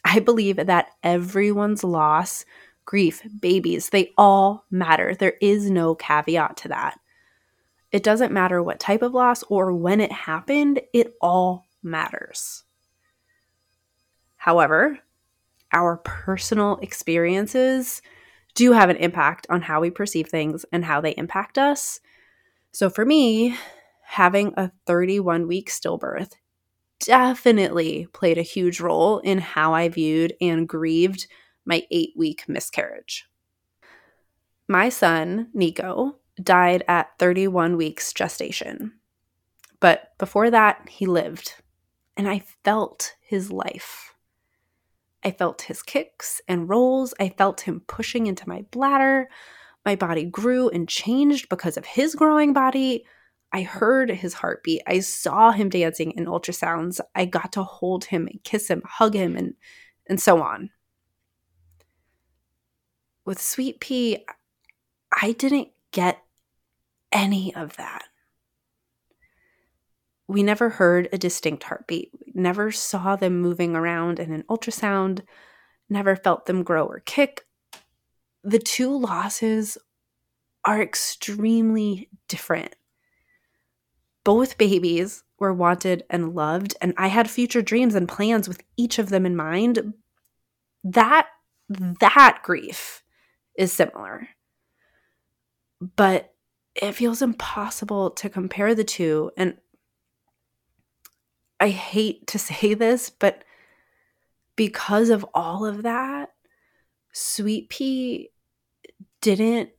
I 0.03 0.19
believe 0.19 0.57
that 0.57 0.91
everyone's 1.03 1.83
loss, 1.83 2.45
grief, 2.85 3.21
babies, 3.39 3.89
they 3.89 4.11
all 4.17 4.65
matter. 4.71 5.15
There 5.15 5.35
is 5.41 5.69
no 5.69 5.95
caveat 5.95 6.57
to 6.57 6.67
that. 6.69 6.99
It 7.91 8.03
doesn't 8.03 8.31
matter 8.31 8.63
what 8.63 8.79
type 8.79 9.01
of 9.01 9.13
loss 9.13 9.43
or 9.43 9.73
when 9.73 9.99
it 9.99 10.11
happened, 10.11 10.81
it 10.93 11.13
all 11.21 11.65
matters. 11.83 12.63
However, 14.37 14.99
our 15.71 15.97
personal 15.97 16.77
experiences 16.81 18.01
do 18.55 18.71
have 18.71 18.89
an 18.89 18.97
impact 18.97 19.47
on 19.49 19.61
how 19.61 19.81
we 19.81 19.89
perceive 19.89 20.27
things 20.27 20.65
and 20.71 20.83
how 20.83 21.01
they 21.01 21.11
impact 21.11 21.57
us. 21.57 21.99
So 22.71 22.89
for 22.89 23.05
me, 23.05 23.55
having 24.03 24.53
a 24.57 24.71
31 24.85 25.47
week 25.47 25.69
stillbirth 25.69 26.33
definitely 27.05 28.07
played 28.13 28.37
a 28.37 28.43
huge 28.43 28.79
role 28.79 29.19
in 29.19 29.39
how 29.39 29.73
I 29.73 29.89
viewed 29.89 30.33
and 30.39 30.67
grieved 30.67 31.27
my 31.65 31.85
eight 31.91 32.13
week 32.15 32.45
miscarriage. 32.47 33.25
My 34.67 34.89
son, 34.89 35.49
Nico, 35.53 36.17
died 36.41 36.83
at 36.87 37.17
31 37.19 37.77
weeks 37.77 38.13
gestation. 38.13 38.93
But 39.79 40.13
before 40.17 40.49
that, 40.51 40.87
he 40.87 41.05
lived, 41.05 41.55
and 42.15 42.27
I 42.27 42.43
felt 42.63 43.15
his 43.21 43.51
life. 43.51 44.13
I 45.23 45.31
felt 45.31 45.63
his 45.63 45.83
kicks 45.83 46.41
and 46.47 46.69
rolls. 46.69 47.13
I 47.19 47.29
felt 47.29 47.61
him 47.61 47.81
pushing 47.87 48.27
into 48.27 48.47
my 48.47 48.65
bladder. 48.71 49.29
My 49.85 49.95
body 49.95 50.25
grew 50.25 50.69
and 50.69 50.87
changed 50.87 51.49
because 51.49 51.77
of 51.77 51.85
his 51.85 52.15
growing 52.15 52.53
body. 52.53 53.05
I 53.53 53.63
heard 53.63 54.09
his 54.09 54.33
heartbeat. 54.33 54.81
I 54.87 55.01
saw 55.01 55.51
him 55.51 55.69
dancing 55.69 56.11
in 56.11 56.25
ultrasounds. 56.25 57.01
I 57.15 57.25
got 57.25 57.51
to 57.53 57.63
hold 57.63 58.05
him 58.05 58.27
and 58.27 58.43
kiss 58.43 58.69
him, 58.69 58.81
hug 58.85 59.13
him, 59.13 59.35
and 59.35 59.55
and 60.07 60.21
so 60.21 60.41
on. 60.41 60.69
With 63.25 63.41
Sweet 63.41 63.79
Pea, 63.79 64.25
I 65.21 65.33
didn't 65.33 65.69
get 65.91 66.23
any 67.11 67.53
of 67.53 67.77
that. 67.77 68.05
We 70.27 70.43
never 70.43 70.69
heard 70.69 71.09
a 71.11 71.17
distinct 71.17 71.63
heartbeat, 71.63 72.11
never 72.33 72.71
saw 72.71 73.15
them 73.15 73.41
moving 73.41 73.75
around 73.75 74.19
in 74.19 74.31
an 74.31 74.43
ultrasound, 74.49 75.21
never 75.89 76.15
felt 76.15 76.45
them 76.45 76.63
grow 76.63 76.85
or 76.85 77.01
kick. 77.01 77.45
The 78.43 78.59
two 78.59 78.97
losses 78.97 79.77
are 80.63 80.81
extremely 80.81 82.09
different 82.27 82.75
both 84.23 84.57
babies 84.57 85.23
were 85.39 85.53
wanted 85.53 86.03
and 86.09 86.35
loved, 86.35 86.75
and 86.81 86.93
I 86.97 87.07
had 87.07 87.29
future 87.29 87.61
dreams 87.61 87.95
and 87.95 88.07
plans 88.07 88.47
with 88.47 88.61
each 88.77 88.99
of 88.99 89.09
them 89.09 89.25
in 89.25 89.35
mind. 89.35 89.93
That 90.83 91.27
that 91.69 92.39
grief 92.43 93.03
is 93.57 93.71
similar. 93.71 94.29
But 95.95 96.33
it 96.75 96.93
feels 96.93 97.21
impossible 97.21 98.11
to 98.11 98.29
compare 98.29 98.75
the 98.75 98.83
two 98.83 99.31
and 99.37 99.57
I 101.59 101.69
hate 101.69 102.27
to 102.27 102.39
say 102.39 102.73
this, 102.73 103.09
but 103.09 103.43
because 104.55 105.09
of 105.09 105.25
all 105.33 105.65
of 105.65 105.83
that, 105.83 106.29
Sweet 107.13 107.69
Pea 107.69 108.29
didn't 109.21 109.69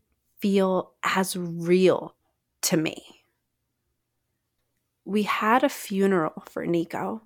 feel 0.40 0.92
as 1.02 1.36
real 1.36 2.14
to 2.62 2.76
me 2.76 3.21
we 5.04 5.24
had 5.24 5.64
a 5.64 5.68
funeral 5.68 6.44
for 6.48 6.66
Nico. 6.66 7.22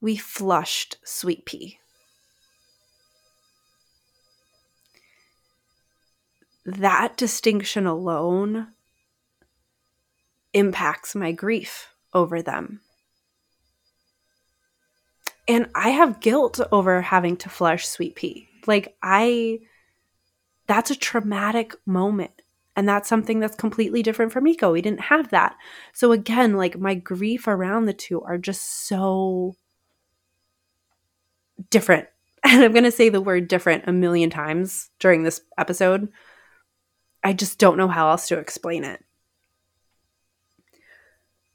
We 0.00 0.16
flushed 0.16 0.98
Sweet 1.04 1.44
Pea. 1.44 1.78
That 6.64 7.16
distinction 7.16 7.86
alone 7.86 8.68
impacts 10.52 11.14
my 11.14 11.32
grief 11.32 11.94
over 12.12 12.42
them. 12.42 12.80
And 15.46 15.68
I 15.74 15.90
have 15.90 16.20
guilt 16.20 16.60
over 16.70 17.00
having 17.00 17.38
to 17.38 17.48
flush 17.48 17.88
Sweet 17.88 18.14
Pea. 18.16 18.48
Like, 18.66 18.96
I, 19.02 19.60
that's 20.66 20.90
a 20.90 20.96
traumatic 20.96 21.74
moment. 21.86 22.42
And 22.78 22.88
that's 22.88 23.08
something 23.08 23.40
that's 23.40 23.56
completely 23.56 24.04
different 24.04 24.30
from 24.30 24.44
Nico. 24.44 24.70
We 24.70 24.82
didn't 24.82 25.00
have 25.00 25.30
that. 25.30 25.56
So 25.92 26.12
again, 26.12 26.56
like 26.56 26.78
my 26.78 26.94
grief 26.94 27.48
around 27.48 27.86
the 27.86 27.92
two 27.92 28.22
are 28.22 28.38
just 28.38 28.86
so 28.86 29.56
different. 31.70 32.06
And 32.44 32.62
I'm 32.62 32.70
going 32.70 32.84
to 32.84 32.92
say 32.92 33.08
the 33.08 33.20
word 33.20 33.48
different 33.48 33.88
a 33.88 33.92
million 33.92 34.30
times 34.30 34.90
during 35.00 35.24
this 35.24 35.40
episode. 35.58 36.08
I 37.24 37.32
just 37.32 37.58
don't 37.58 37.76
know 37.76 37.88
how 37.88 38.10
else 38.10 38.28
to 38.28 38.38
explain 38.38 38.84
it. 38.84 39.04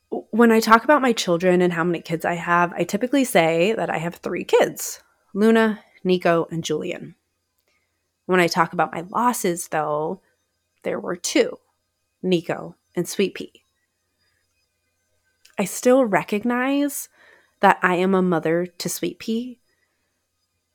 When 0.09 0.51
I 0.51 0.59
talk 0.59 0.83
about 0.83 1.01
my 1.01 1.13
children 1.13 1.61
and 1.61 1.71
how 1.71 1.85
many 1.85 2.01
kids 2.01 2.25
I 2.25 2.33
have, 2.33 2.73
I 2.73 2.83
typically 2.83 3.23
say 3.23 3.73
that 3.77 3.89
I 3.89 3.97
have 3.97 4.15
three 4.15 4.43
kids 4.43 5.01
Luna, 5.33 5.79
Nico, 6.03 6.47
and 6.51 6.65
Julian. 6.65 7.15
When 8.25 8.41
I 8.41 8.47
talk 8.47 8.73
about 8.73 8.91
my 8.93 9.05
losses, 9.09 9.69
though, 9.69 10.21
there 10.83 10.99
were 10.99 11.15
two 11.15 11.59
Nico 12.21 12.75
and 12.95 13.07
Sweet 13.07 13.35
Pea. 13.35 13.51
I 15.57 15.65
still 15.65 16.05
recognize 16.05 17.09
that 17.59 17.79
I 17.81 17.95
am 17.95 18.13
a 18.13 18.21
mother 18.21 18.65
to 18.65 18.89
Sweet 18.89 19.19
Pea, 19.19 19.59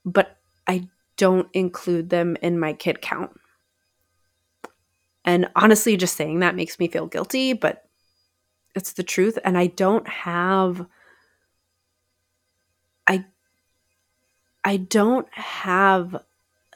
but 0.04 0.38
I 0.66 0.88
don't 1.16 1.48
include 1.52 2.10
them 2.10 2.36
in 2.40 2.58
my 2.58 2.72
kid 2.72 3.00
count. 3.00 3.32
And 5.24 5.50
honestly, 5.54 5.96
just 5.96 6.16
saying 6.16 6.38
that 6.38 6.54
makes 6.54 6.78
me 6.78 6.88
feel 6.88 7.06
guilty, 7.06 7.52
but 7.52 7.84
it's 8.74 8.92
the 8.92 9.02
truth. 9.02 9.38
And 9.44 9.58
I 9.58 9.66
don't 9.66 10.08
have, 10.08 10.86
I, 13.06 13.26
I 14.64 14.78
don't 14.78 15.28
have 15.32 16.16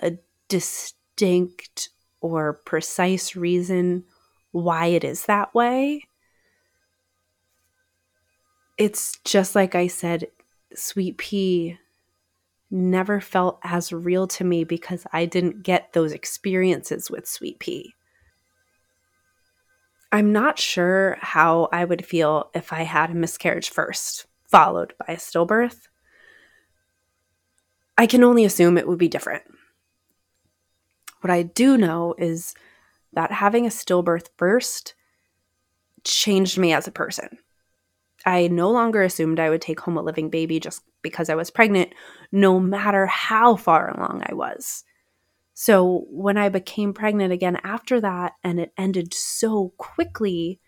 a 0.02 0.18
distinct 0.48 1.90
or 2.22 2.54
precise 2.64 3.36
reason 3.36 4.04
why 4.52 4.86
it 4.86 5.04
is 5.04 5.26
that 5.26 5.54
way. 5.54 6.02
It's 8.78 9.18
just 9.24 9.54
like 9.54 9.74
I 9.74 9.86
said, 9.86 10.28
Sweet 10.74 11.18
Pea 11.18 11.78
never 12.70 13.20
felt 13.20 13.58
as 13.62 13.92
real 13.92 14.26
to 14.26 14.44
me 14.44 14.64
because 14.64 15.06
I 15.12 15.26
didn't 15.26 15.62
get 15.62 15.92
those 15.92 16.12
experiences 16.12 17.10
with 17.10 17.28
Sweet 17.28 17.58
Pea. 17.58 17.94
I'm 20.10 20.32
not 20.32 20.58
sure 20.58 21.16
how 21.20 21.68
I 21.72 21.84
would 21.84 22.04
feel 22.04 22.50
if 22.54 22.72
I 22.72 22.82
had 22.82 23.10
a 23.10 23.14
miscarriage 23.14 23.70
first, 23.70 24.26
followed 24.48 24.94
by 24.98 25.14
a 25.14 25.16
stillbirth. 25.16 25.88
I 27.96 28.06
can 28.06 28.24
only 28.24 28.44
assume 28.44 28.76
it 28.76 28.88
would 28.88 28.98
be 28.98 29.08
different. 29.08 29.42
What 31.22 31.30
I 31.30 31.42
do 31.42 31.78
know 31.78 32.14
is 32.18 32.54
that 33.12 33.30
having 33.30 33.64
a 33.64 33.70
stillbirth 33.70 34.28
first 34.36 34.94
changed 36.04 36.58
me 36.58 36.72
as 36.72 36.88
a 36.88 36.92
person. 36.92 37.38
I 38.26 38.48
no 38.48 38.70
longer 38.70 39.02
assumed 39.02 39.38
I 39.38 39.48
would 39.48 39.62
take 39.62 39.80
home 39.80 39.96
a 39.96 40.02
living 40.02 40.30
baby 40.30 40.58
just 40.58 40.82
because 41.00 41.30
I 41.30 41.36
was 41.36 41.50
pregnant, 41.50 41.92
no 42.32 42.58
matter 42.58 43.06
how 43.06 43.54
far 43.54 43.90
along 43.90 44.24
I 44.26 44.34
was. 44.34 44.84
So 45.54 46.06
when 46.10 46.36
I 46.36 46.48
became 46.48 46.92
pregnant 46.92 47.32
again 47.32 47.58
after 47.62 48.00
that 48.00 48.32
and 48.42 48.58
it 48.58 48.72
ended 48.76 49.14
so 49.14 49.74
quickly, 49.76 50.60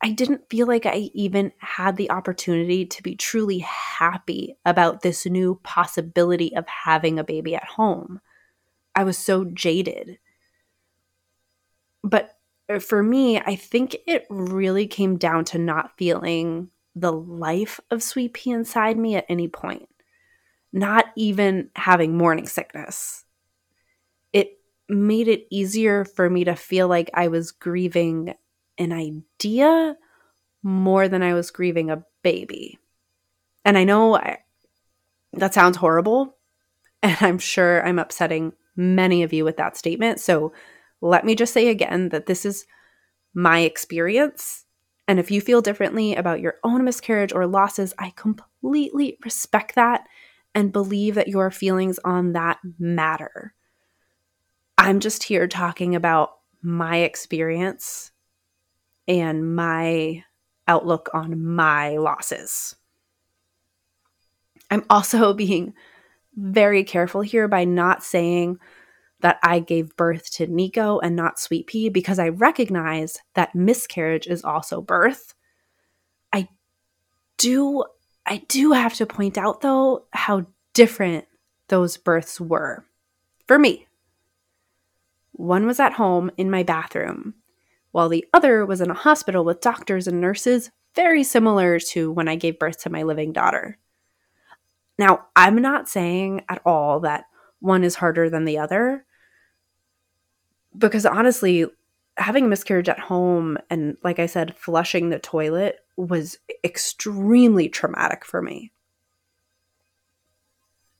I 0.00 0.12
didn't 0.12 0.50
feel 0.50 0.68
like 0.68 0.86
I 0.86 1.10
even 1.14 1.50
had 1.58 1.96
the 1.96 2.10
opportunity 2.10 2.86
to 2.86 3.02
be 3.02 3.16
truly 3.16 3.58
happy 3.58 4.56
about 4.64 5.02
this 5.02 5.26
new 5.26 5.58
possibility 5.64 6.54
of 6.54 6.64
having 6.68 7.18
a 7.18 7.24
baby 7.24 7.56
at 7.56 7.64
home. 7.64 8.20
I 8.94 9.04
was 9.04 9.18
so 9.18 9.44
jaded. 9.44 10.18
But 12.02 12.36
uh, 12.68 12.78
for 12.78 13.02
me, 13.02 13.40
I 13.40 13.56
think 13.56 13.96
it 14.06 14.26
really 14.30 14.86
came 14.86 15.16
down 15.16 15.44
to 15.46 15.58
not 15.58 15.96
feeling 15.96 16.68
the 16.94 17.12
life 17.12 17.80
of 17.90 18.02
Sweet 18.02 18.34
Pea 18.34 18.52
inside 18.52 18.96
me 18.96 19.16
at 19.16 19.26
any 19.28 19.48
point, 19.48 19.88
not 20.72 21.06
even 21.16 21.70
having 21.74 22.16
morning 22.16 22.46
sickness. 22.46 23.24
It 24.32 24.58
made 24.88 25.28
it 25.28 25.46
easier 25.50 26.04
for 26.04 26.30
me 26.30 26.44
to 26.44 26.54
feel 26.54 26.88
like 26.88 27.10
I 27.14 27.28
was 27.28 27.50
grieving 27.50 28.34
an 28.78 28.92
idea 28.92 29.96
more 30.62 31.08
than 31.08 31.22
I 31.22 31.34
was 31.34 31.50
grieving 31.50 31.90
a 31.90 32.04
baby. 32.22 32.78
And 33.64 33.76
I 33.76 33.84
know 33.84 34.16
I, 34.16 34.38
that 35.32 35.54
sounds 35.54 35.76
horrible, 35.76 36.36
and 37.02 37.16
I'm 37.20 37.38
sure 37.38 37.84
I'm 37.86 37.98
upsetting 37.98 38.52
many 38.76 39.22
of 39.22 39.32
you 39.32 39.44
with 39.44 39.56
that 39.56 39.76
statement. 39.76 40.20
So 40.20 40.52
let 41.00 41.24
me 41.24 41.34
just 41.34 41.52
say 41.52 41.68
again 41.68 42.08
that 42.10 42.26
this 42.26 42.44
is 42.44 42.66
my 43.34 43.60
experience. 43.60 44.64
And 45.06 45.18
if 45.18 45.30
you 45.30 45.40
feel 45.40 45.60
differently 45.60 46.14
about 46.14 46.40
your 46.40 46.54
own 46.64 46.84
miscarriage 46.84 47.32
or 47.32 47.46
losses, 47.46 47.92
I 47.98 48.12
completely 48.16 49.18
respect 49.24 49.74
that 49.74 50.06
and 50.54 50.72
believe 50.72 51.16
that 51.16 51.28
your 51.28 51.50
feelings 51.50 51.98
on 52.04 52.32
that 52.32 52.58
matter. 52.78 53.54
I'm 54.78 55.00
just 55.00 55.24
here 55.24 55.46
talking 55.46 55.94
about 55.94 56.36
my 56.62 56.98
experience 56.98 58.12
and 59.06 59.54
my 59.54 60.24
outlook 60.66 61.10
on 61.12 61.44
my 61.44 61.96
losses. 61.96 62.76
I'm 64.70 64.84
also 64.88 65.34
being 65.34 65.74
very 66.36 66.84
careful 66.84 67.20
here 67.20 67.48
by 67.48 67.64
not 67.64 68.02
saying 68.02 68.58
that 69.20 69.38
I 69.42 69.58
gave 69.58 69.96
birth 69.96 70.30
to 70.32 70.46
Nico 70.46 70.98
and 70.98 71.16
not 71.16 71.38
Sweet 71.38 71.66
Pea 71.66 71.88
because 71.88 72.18
I 72.18 72.28
recognize 72.28 73.18
that 73.34 73.54
miscarriage 73.54 74.26
is 74.26 74.44
also 74.44 74.82
birth. 74.82 75.34
I 76.32 76.48
do 77.38 77.84
I 78.26 78.38
do 78.48 78.72
have 78.72 78.94
to 78.94 79.06
point 79.06 79.38
out 79.38 79.60
though 79.60 80.06
how 80.12 80.46
different 80.72 81.26
those 81.68 81.96
births 81.96 82.40
were 82.40 82.84
for 83.46 83.58
me. 83.58 83.86
One 85.32 85.66
was 85.66 85.80
at 85.80 85.94
home 85.94 86.30
in 86.36 86.50
my 86.50 86.62
bathroom, 86.62 87.34
while 87.90 88.08
the 88.08 88.24
other 88.32 88.64
was 88.64 88.80
in 88.80 88.90
a 88.90 88.94
hospital 88.94 89.44
with 89.44 89.60
doctors 89.60 90.06
and 90.06 90.20
nurses, 90.20 90.70
very 90.94 91.24
similar 91.24 91.80
to 91.80 92.12
when 92.12 92.28
I 92.28 92.36
gave 92.36 92.58
birth 92.58 92.82
to 92.82 92.90
my 92.90 93.02
living 93.02 93.32
daughter. 93.32 93.78
Now, 94.98 95.26
I'm 95.34 95.56
not 95.60 95.88
saying 95.88 96.42
at 96.48 96.62
all 96.64 97.00
that 97.00 97.24
one 97.60 97.84
is 97.84 97.96
harder 97.96 98.30
than 98.30 98.44
the 98.44 98.58
other, 98.58 99.04
because 100.76 101.06
honestly, 101.06 101.66
having 102.16 102.44
a 102.44 102.48
miscarriage 102.48 102.88
at 102.88 102.98
home 102.98 103.58
and, 103.70 103.96
like 104.04 104.18
I 104.18 104.26
said, 104.26 104.56
flushing 104.56 105.08
the 105.08 105.18
toilet 105.18 105.80
was 105.96 106.38
extremely 106.62 107.68
traumatic 107.68 108.24
for 108.24 108.40
me. 108.40 108.72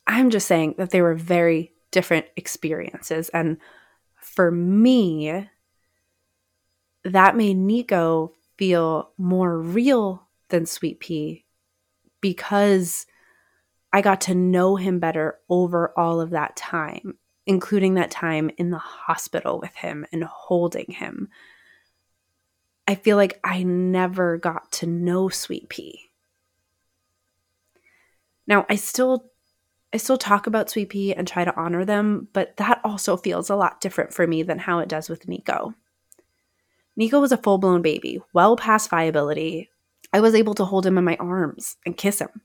I'm 0.06 0.30
just 0.30 0.46
saying 0.46 0.74
that 0.78 0.90
they 0.90 1.02
were 1.02 1.14
very 1.14 1.72
different 1.90 2.26
experiences. 2.36 3.28
And 3.30 3.58
for 4.16 4.50
me, 4.50 5.48
that 7.04 7.36
made 7.36 7.56
Nico 7.56 8.32
feel 8.56 9.10
more 9.18 9.58
real 9.58 10.26
than 10.48 10.66
Sweet 10.66 11.00
Pea 11.00 11.44
because 12.20 13.06
I 13.94 14.00
got 14.00 14.22
to 14.22 14.34
know 14.34 14.74
him 14.74 14.98
better 14.98 15.38
over 15.48 15.92
all 15.96 16.20
of 16.20 16.30
that 16.30 16.56
time, 16.56 17.16
including 17.46 17.94
that 17.94 18.10
time 18.10 18.50
in 18.58 18.70
the 18.70 18.78
hospital 18.78 19.60
with 19.60 19.72
him 19.76 20.04
and 20.10 20.24
holding 20.24 20.90
him. 20.90 21.28
I 22.88 22.96
feel 22.96 23.16
like 23.16 23.38
I 23.44 23.62
never 23.62 24.36
got 24.36 24.72
to 24.72 24.88
know 24.88 25.28
Sweet 25.28 25.68
Pea. 25.68 26.10
Now, 28.48 28.66
I 28.68 28.74
still 28.74 29.30
I 29.92 29.98
still 29.98 30.18
talk 30.18 30.48
about 30.48 30.70
Sweet 30.70 30.88
Pea 30.88 31.14
and 31.14 31.28
try 31.28 31.44
to 31.44 31.54
honor 31.54 31.84
them, 31.84 32.26
but 32.32 32.56
that 32.56 32.80
also 32.82 33.16
feels 33.16 33.48
a 33.48 33.54
lot 33.54 33.80
different 33.80 34.12
for 34.12 34.26
me 34.26 34.42
than 34.42 34.58
how 34.58 34.80
it 34.80 34.88
does 34.88 35.08
with 35.08 35.28
Nico. 35.28 35.72
Nico 36.96 37.20
was 37.20 37.30
a 37.30 37.36
full-blown 37.36 37.80
baby, 37.80 38.20
well 38.32 38.56
past 38.56 38.90
viability. 38.90 39.70
I 40.12 40.18
was 40.18 40.34
able 40.34 40.54
to 40.54 40.64
hold 40.64 40.84
him 40.84 40.98
in 40.98 41.04
my 41.04 41.16
arms 41.20 41.76
and 41.86 41.96
kiss 41.96 42.18
him 42.18 42.42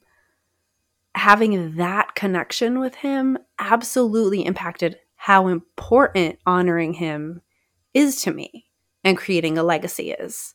having 1.16 1.76
that 1.76 2.16
connection 2.16 2.80
with 2.80 2.96
him 2.96 3.38
absolutely 3.58 4.46
impacted 4.46 4.98
how 5.16 5.48
important 5.48 6.40
honoring 6.46 6.94
him 6.94 7.42
is 7.94 8.22
to 8.22 8.32
me 8.32 8.68
and 9.04 9.18
creating 9.18 9.58
a 9.58 9.64
legacy 9.64 10.12
is. 10.12 10.54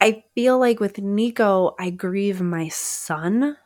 I 0.00 0.24
feel 0.34 0.58
like 0.58 0.80
with 0.80 0.98
Nico, 0.98 1.74
I 1.78 1.90
grieve 1.90 2.40
my 2.40 2.68
son. 2.68 3.56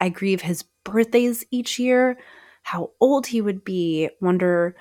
I 0.00 0.08
grieve 0.08 0.42
his 0.42 0.64
birthdays 0.84 1.44
each 1.50 1.78
year, 1.78 2.18
how 2.62 2.92
old 3.00 3.26
he 3.26 3.40
would 3.40 3.64
be, 3.64 4.08
wonder 4.20 4.76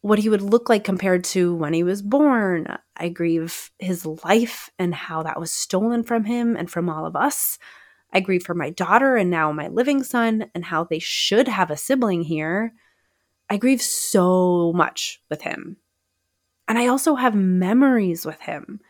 what 0.00 0.18
he 0.18 0.28
would 0.28 0.42
look 0.42 0.68
like 0.68 0.84
compared 0.84 1.24
to 1.24 1.54
when 1.54 1.72
he 1.72 1.82
was 1.82 2.02
born. 2.02 2.66
I 2.96 3.08
grieve 3.08 3.70
his 3.78 4.06
life 4.06 4.70
and 4.78 4.94
how 4.94 5.22
that 5.22 5.40
was 5.40 5.50
stolen 5.50 6.02
from 6.02 6.24
him 6.24 6.56
and 6.56 6.70
from 6.70 6.88
all 6.88 7.06
of 7.06 7.16
us. 7.16 7.58
I 8.14 8.20
grieve 8.20 8.44
for 8.44 8.54
my 8.54 8.70
daughter 8.70 9.16
and 9.16 9.28
now 9.28 9.50
my 9.52 9.68
living 9.68 10.04
son 10.04 10.46
and 10.54 10.64
how 10.64 10.84
they 10.84 11.00
should 11.00 11.48
have 11.48 11.70
a 11.70 11.76
sibling 11.76 12.22
here. 12.22 12.72
I 13.50 13.56
grieve 13.56 13.82
so 13.82 14.72
much 14.72 15.20
with 15.28 15.42
him. 15.42 15.76
And 16.68 16.78
I 16.78 16.86
also 16.86 17.16
have 17.16 17.34
memories 17.34 18.24
with 18.24 18.40
him 18.40 18.80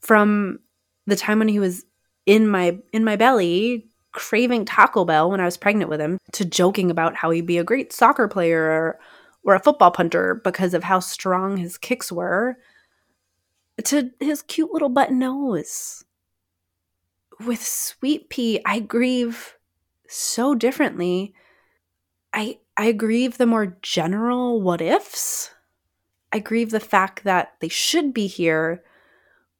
from 0.00 0.58
the 1.06 1.16
time 1.16 1.38
when 1.38 1.48
he 1.48 1.58
was 1.58 1.86
in 2.26 2.46
my 2.48 2.78
in 2.92 3.04
my 3.04 3.16
belly 3.16 3.88
craving 4.12 4.64
Taco 4.64 5.04
Bell 5.04 5.30
when 5.30 5.40
I 5.40 5.44
was 5.44 5.56
pregnant 5.56 5.88
with 5.88 6.00
him 6.00 6.18
to 6.32 6.44
joking 6.44 6.90
about 6.90 7.14
how 7.14 7.30
he'd 7.30 7.46
be 7.46 7.58
a 7.58 7.64
great 7.64 7.92
soccer 7.92 8.26
player 8.26 8.62
or, 8.62 8.98
or 9.44 9.54
a 9.54 9.60
football 9.60 9.90
punter 9.90 10.40
because 10.42 10.74
of 10.74 10.82
how 10.84 10.98
strong 10.98 11.56
his 11.56 11.78
kicks 11.78 12.10
were 12.10 12.58
to 13.84 14.10
his 14.18 14.42
cute 14.42 14.72
little 14.72 14.88
button 14.88 15.18
nose. 15.18 16.04
With 17.44 17.62
Sweet 17.64 18.30
Pea, 18.30 18.60
I 18.66 18.80
grieve 18.80 19.56
so 20.08 20.54
differently. 20.54 21.34
I 22.32 22.58
I 22.76 22.92
grieve 22.92 23.38
the 23.38 23.46
more 23.46 23.78
general 23.82 24.60
what 24.60 24.80
ifs. 24.80 25.50
I 26.32 26.40
grieve 26.40 26.70
the 26.70 26.80
fact 26.80 27.24
that 27.24 27.54
they 27.60 27.68
should 27.68 28.12
be 28.12 28.26
here, 28.26 28.82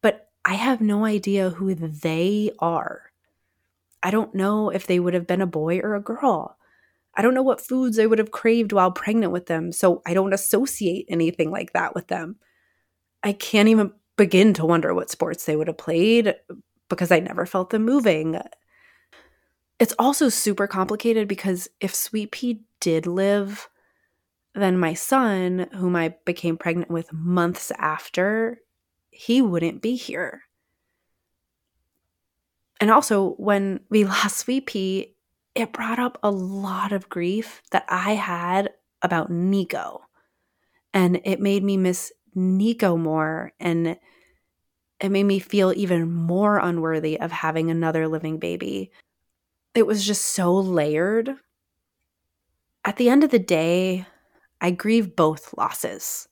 but 0.03 0.29
I 0.45 0.55
have 0.55 0.81
no 0.81 1.05
idea 1.05 1.51
who 1.51 1.75
they 1.75 2.51
are. 2.59 3.12
I 4.03 4.11
don't 4.11 4.35
know 4.35 4.71
if 4.71 4.87
they 4.87 5.01
would 5.01 5.14
have 5.14 5.27
been 5.27 5.41
a 5.41 5.47
boy 5.47 5.79
or 5.79 5.95
a 5.95 6.01
girl. 6.01 6.57
I 7.14 7.23
don't 7.23 7.35
know 7.35 7.43
what 7.43 7.61
foods 7.61 7.99
I 7.99 8.07
would 8.07 8.19
have 8.19 8.31
craved 8.31 8.73
while 8.73 8.93
pregnant 8.93 9.33
with 9.33 9.47
them, 9.47 9.73
so 9.73 10.03
I 10.07 10.14
don't 10.14 10.33
associate 10.33 11.07
anything 11.09 11.51
like 11.51 11.73
that 11.73 11.95
with 11.95 12.09
them. 12.09 12.37
I 13.23 13.33
can't 13.33 13.69
even 13.69 13.93
begin 14.17 14.53
to 14.55 14.67
wonder 14.67 14.95
what 14.95 15.11
sports 15.11 15.45
they 15.45 15.57
would 15.57 15.69
have 15.69 15.79
played 15.79 16.35
because 16.88 17.11
I 17.11 17.20
never 17.20 17.46
felt 17.46 17.70
them 17.70 17.85
moving. 17.85 18.40
It's 19.79 19.94
also 19.98 20.29
super 20.29 20.66
complicated 20.66 21.29
because 21.29 21.68
if 21.81 21.94
Sweet 21.94 22.33
Pea 22.33 22.62
did 22.81 23.07
live, 23.07 23.68
then 24.55 24.79
my 24.79 24.94
son, 24.94 25.68
whom 25.74 25.94
I 25.94 26.16
became 26.24 26.57
pregnant 26.57 26.90
with 26.90 27.12
months 27.12 27.70
after, 27.79 28.61
he 29.11 29.40
wouldn't 29.40 29.83
be 29.83 29.94
here. 29.94 30.42
And 32.81 32.90
also, 32.90 33.31
when 33.33 33.81
we 33.90 34.05
lost 34.05 34.38
Sweet 34.38 34.66
Pea, 34.66 35.14
it 35.55 35.72
brought 35.72 35.98
up 35.98 36.18
a 36.22 36.31
lot 36.31 36.92
of 36.92 37.09
grief 37.09 37.62
that 37.72 37.85
I 37.88 38.14
had 38.14 38.70
about 39.03 39.31
Nico. 39.31 40.03
And 40.94 41.20
it 41.24 41.40
made 41.40 41.62
me 41.62 41.77
miss 41.77 42.12
Nico 42.35 42.96
more. 42.96 43.53
And 43.61 43.98
it 45.01 45.11
made 45.11 45.25
me 45.25 45.39
feel 45.39 45.73
even 45.77 46.13
more 46.13 46.59
unworthy 46.59 47.21
of 47.21 47.31
having 47.31 47.71
another 47.71 48.09
living 48.09 48.39
baby. 48.39 48.91
It 49.75 49.87
was 49.87 50.05
just 50.05 50.25
so 50.25 50.55
layered. 50.55 51.37
At 52.85 52.97
the 52.97 53.09
end 53.09 53.23
of 53.23 53.31
the 53.31 53.39
day, 53.39 54.07
I 54.61 54.73
grieve 54.73 55.15
both 55.15 55.55
losses. 55.57 56.29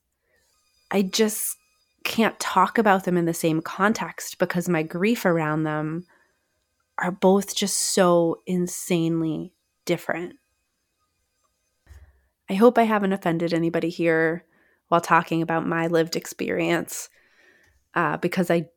I 0.90 1.02
just 1.02 1.56
can't 2.02 2.38
talk 2.40 2.78
about 2.78 3.04
them 3.04 3.16
in 3.16 3.24
the 3.24 3.34
same 3.34 3.60
context 3.60 4.38
because 4.38 4.68
my 4.68 4.82
grief 4.82 5.24
around 5.24 5.64
them 5.64 6.06
are 6.98 7.12
both 7.12 7.54
just 7.54 7.76
so 7.76 8.40
insanely 8.46 9.52
different. 9.84 10.34
I 12.48 12.54
hope 12.54 12.78
I 12.78 12.84
haven't 12.84 13.12
offended 13.12 13.52
anybody 13.52 13.90
here 13.90 14.44
while 14.88 15.00
talking 15.00 15.42
about 15.42 15.66
my 15.66 15.88
lived 15.88 16.16
experience 16.16 17.08
uh, 17.96 18.18
because 18.18 18.50
I 18.50 18.68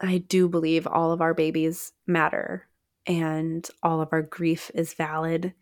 I 0.00 0.18
do 0.18 0.48
believe 0.48 0.86
all 0.86 1.12
of 1.12 1.20
our 1.20 1.34
babies 1.34 1.92
matter 2.06 2.66
and 3.06 3.68
all 3.82 4.00
of 4.00 4.08
our 4.12 4.22
grief 4.22 4.70
is 4.74 4.94
valid. 4.94 5.54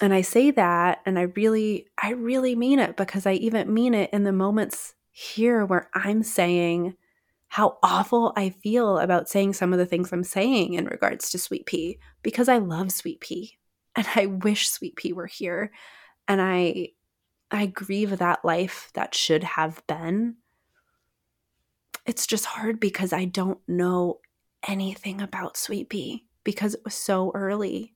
And 0.00 0.14
I 0.14 0.20
say 0.20 0.50
that 0.52 1.00
and 1.06 1.18
I 1.18 1.22
really 1.22 1.86
I 2.02 2.10
really 2.10 2.54
mean 2.54 2.78
it 2.78 2.96
because 2.96 3.26
I 3.26 3.32
even 3.34 3.72
mean 3.72 3.94
it 3.94 4.10
in 4.12 4.24
the 4.24 4.32
moments 4.32 4.94
here 5.10 5.64
where 5.64 5.88
I'm 5.94 6.22
saying 6.22 6.94
how 7.48 7.78
awful 7.82 8.32
I 8.36 8.50
feel 8.50 8.98
about 8.98 9.28
saying 9.28 9.54
some 9.54 9.72
of 9.72 9.78
the 9.78 9.86
things 9.86 10.12
I'm 10.12 10.22
saying 10.22 10.74
in 10.74 10.84
regards 10.86 11.30
to 11.30 11.38
Sweet 11.38 11.66
Pea 11.66 11.98
because 12.22 12.48
I 12.48 12.58
love 12.58 12.92
Sweet 12.92 13.20
Pea 13.20 13.58
and 13.96 14.06
I 14.14 14.26
wish 14.26 14.70
Sweet 14.70 14.96
Pea 14.96 15.12
were 15.12 15.26
here 15.26 15.72
and 16.28 16.40
I 16.40 16.90
I 17.50 17.66
grieve 17.66 18.18
that 18.18 18.44
life 18.44 18.90
that 18.94 19.14
should 19.14 19.42
have 19.42 19.82
been. 19.88 20.36
It's 22.10 22.26
just 22.26 22.44
hard 22.44 22.80
because 22.80 23.12
I 23.12 23.24
don't 23.24 23.60
know 23.68 24.18
anything 24.66 25.20
about 25.20 25.56
Sweet 25.56 25.88
Pea 25.88 26.24
because 26.42 26.74
it 26.74 26.80
was 26.82 26.94
so 26.94 27.30
early. 27.36 27.94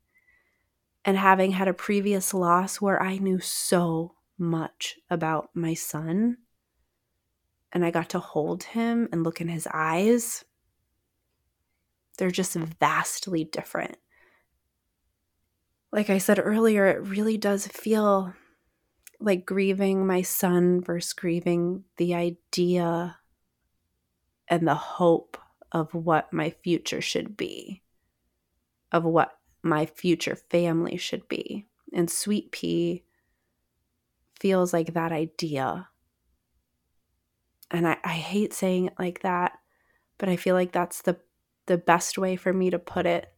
And 1.04 1.16
having 1.16 1.50
had 1.50 1.66
a 1.66 1.74
previous 1.74 2.32
loss 2.32 2.80
where 2.80 3.02
I 3.02 3.18
knew 3.18 3.40
so 3.40 4.14
much 4.38 5.00
about 5.10 5.50
my 5.52 5.74
son, 5.74 6.36
and 7.72 7.84
I 7.84 7.90
got 7.90 8.08
to 8.10 8.20
hold 8.20 8.62
him 8.62 9.08
and 9.10 9.24
look 9.24 9.40
in 9.40 9.48
his 9.48 9.66
eyes, 9.74 10.44
they're 12.16 12.30
just 12.30 12.54
vastly 12.54 13.42
different. 13.42 13.96
Like 15.90 16.08
I 16.08 16.18
said 16.18 16.38
earlier, 16.38 16.86
it 16.86 17.02
really 17.02 17.36
does 17.36 17.66
feel 17.66 18.32
like 19.18 19.44
grieving 19.44 20.06
my 20.06 20.22
son 20.22 20.82
versus 20.84 21.14
grieving 21.14 21.82
the 21.96 22.14
idea 22.14 23.16
and 24.48 24.66
the 24.66 24.74
hope 24.74 25.36
of 25.72 25.92
what 25.94 26.32
my 26.32 26.50
future 26.50 27.00
should 27.00 27.36
be, 27.36 27.82
of 28.92 29.04
what 29.04 29.38
my 29.62 29.86
future 29.86 30.36
family 30.36 30.96
should 30.96 31.28
be. 31.28 31.66
And 31.92 32.10
Sweet 32.10 32.52
Pea 32.52 33.04
feels 34.38 34.72
like 34.72 34.94
that 34.94 35.12
idea 35.12 35.88
and 37.74 37.88
I, 37.88 37.96
I 38.04 38.12
hate 38.12 38.52
saying 38.52 38.86
it 38.86 38.94
like 38.98 39.22
that, 39.22 39.58
but 40.18 40.28
I 40.28 40.36
feel 40.36 40.54
like 40.54 40.72
that's 40.72 41.02
the 41.02 41.16
the 41.66 41.78
best 41.78 42.18
way 42.18 42.36
for 42.36 42.52
me 42.52 42.70
to 42.70 42.78
put 42.78 43.06
it. 43.06 43.32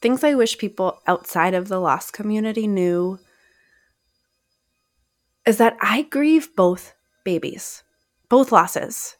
Things 0.00 0.24
I 0.24 0.34
wish 0.34 0.58
people 0.58 1.00
outside 1.06 1.54
of 1.54 1.68
the 1.68 1.80
lost 1.80 2.12
community 2.12 2.66
knew 2.66 3.18
is 5.46 5.58
that 5.58 5.76
I 5.80 6.02
grieve 6.02 6.54
both 6.54 6.94
babies, 7.24 7.82
both 8.28 8.52
losses. 8.52 9.16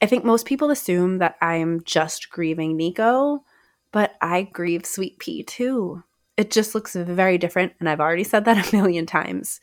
I 0.00 0.06
think 0.06 0.24
most 0.24 0.46
people 0.46 0.70
assume 0.70 1.18
that 1.18 1.36
I'm 1.40 1.82
just 1.84 2.30
grieving 2.30 2.76
Nico, 2.76 3.44
but 3.92 4.14
I 4.20 4.42
grieve 4.42 4.86
Sweet 4.86 5.18
Pea 5.18 5.42
too. 5.42 6.02
It 6.36 6.50
just 6.50 6.74
looks 6.74 6.94
very 6.94 7.38
different. 7.38 7.74
And 7.78 7.88
I've 7.88 8.00
already 8.00 8.24
said 8.24 8.44
that 8.44 8.68
a 8.72 8.76
million 8.76 9.06
times. 9.06 9.60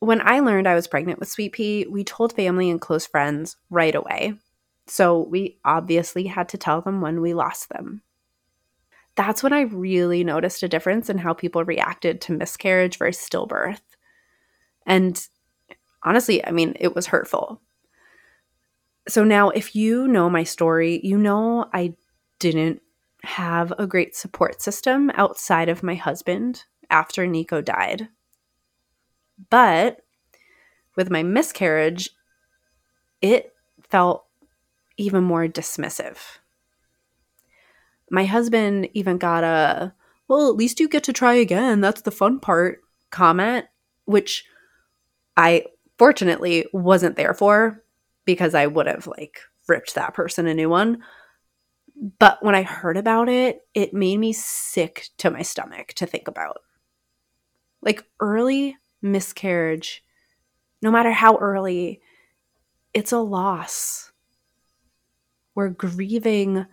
When 0.00 0.20
I 0.20 0.40
learned 0.40 0.66
I 0.66 0.74
was 0.74 0.88
pregnant 0.88 1.20
with 1.20 1.28
Sweet 1.28 1.52
Pea, 1.52 1.86
we 1.88 2.02
told 2.04 2.32
family 2.32 2.70
and 2.70 2.80
close 2.80 3.06
friends 3.06 3.56
right 3.70 3.94
away. 3.94 4.34
So 4.86 5.20
we 5.20 5.58
obviously 5.64 6.26
had 6.26 6.48
to 6.50 6.58
tell 6.58 6.80
them 6.80 7.00
when 7.00 7.20
we 7.20 7.34
lost 7.34 7.68
them. 7.68 8.02
That's 9.14 9.42
when 9.42 9.52
I 9.52 9.62
really 9.62 10.24
noticed 10.24 10.62
a 10.62 10.68
difference 10.68 11.10
in 11.10 11.18
how 11.18 11.34
people 11.34 11.64
reacted 11.64 12.20
to 12.22 12.32
miscarriage 12.32 12.98
versus 12.98 13.28
stillbirth. 13.28 13.80
And 14.86 15.26
honestly, 16.02 16.44
I 16.44 16.50
mean, 16.50 16.76
it 16.80 16.94
was 16.94 17.06
hurtful. 17.06 17.60
So 19.08 19.24
now, 19.24 19.50
if 19.50 19.74
you 19.74 20.06
know 20.08 20.30
my 20.30 20.44
story, 20.44 21.00
you 21.02 21.18
know 21.18 21.68
I 21.72 21.94
didn't 22.38 22.80
have 23.24 23.72
a 23.78 23.86
great 23.86 24.16
support 24.16 24.62
system 24.62 25.10
outside 25.14 25.68
of 25.68 25.82
my 25.82 25.94
husband 25.94 26.64
after 26.90 27.26
Nico 27.26 27.60
died. 27.60 28.08
But 29.50 30.00
with 30.96 31.10
my 31.10 31.22
miscarriage, 31.22 32.10
it 33.20 33.54
felt 33.88 34.24
even 34.96 35.24
more 35.24 35.46
dismissive. 35.46 36.18
My 38.12 38.26
husband 38.26 38.90
even 38.92 39.16
got 39.16 39.42
a, 39.42 39.94
well, 40.28 40.50
at 40.50 40.56
least 40.56 40.78
you 40.78 40.86
get 40.86 41.02
to 41.04 41.14
try 41.14 41.32
again. 41.32 41.80
That's 41.80 42.02
the 42.02 42.10
fun 42.10 42.40
part 42.40 42.82
comment, 43.10 43.64
which 44.04 44.44
I 45.34 45.64
fortunately 45.96 46.66
wasn't 46.74 47.16
there 47.16 47.32
for 47.32 47.82
because 48.26 48.54
I 48.54 48.66
would 48.66 48.86
have 48.86 49.06
like 49.06 49.40
ripped 49.66 49.94
that 49.94 50.12
person 50.12 50.46
a 50.46 50.52
new 50.52 50.68
one. 50.68 51.02
But 52.18 52.42
when 52.42 52.54
I 52.54 52.64
heard 52.64 52.98
about 52.98 53.30
it, 53.30 53.62
it 53.72 53.94
made 53.94 54.18
me 54.18 54.34
sick 54.34 55.08
to 55.16 55.30
my 55.30 55.40
stomach 55.40 55.94
to 55.94 56.04
think 56.04 56.28
about. 56.28 56.58
Like 57.80 58.04
early 58.20 58.76
miscarriage, 59.00 60.04
no 60.82 60.90
matter 60.90 61.12
how 61.12 61.38
early, 61.38 62.02
it's 62.92 63.12
a 63.12 63.20
loss. 63.20 64.12
We're 65.54 65.70
grieving 65.70 66.66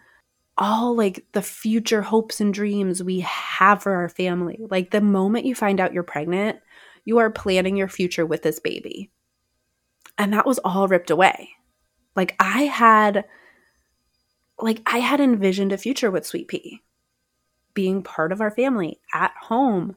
all 0.59 0.95
like 0.95 1.25
the 1.31 1.41
future 1.41 2.01
hopes 2.01 2.39
and 2.39 2.53
dreams 2.53 3.01
we 3.01 3.21
have 3.21 3.81
for 3.81 3.95
our 3.95 4.09
family. 4.09 4.59
Like 4.69 4.91
the 4.91 5.01
moment 5.01 5.45
you 5.45 5.55
find 5.55 5.79
out 5.79 5.93
you're 5.93 6.03
pregnant, 6.03 6.59
you 7.05 7.17
are 7.17 7.31
planning 7.31 7.75
your 7.77 7.87
future 7.87 8.25
with 8.25 8.43
this 8.43 8.59
baby. 8.59 9.09
And 10.17 10.33
that 10.33 10.45
was 10.45 10.59
all 10.59 10.87
ripped 10.87 11.09
away. 11.09 11.49
Like 12.15 12.35
I 12.39 12.63
had 12.63 13.25
like 14.59 14.81
I 14.85 14.99
had 14.99 15.19
envisioned 15.21 15.71
a 15.71 15.77
future 15.77 16.11
with 16.11 16.25
Sweet 16.25 16.49
Pea 16.49 16.81
being 17.73 18.03
part 18.03 18.31
of 18.31 18.41
our 18.41 18.51
family 18.51 18.99
at 19.13 19.31
home. 19.39 19.95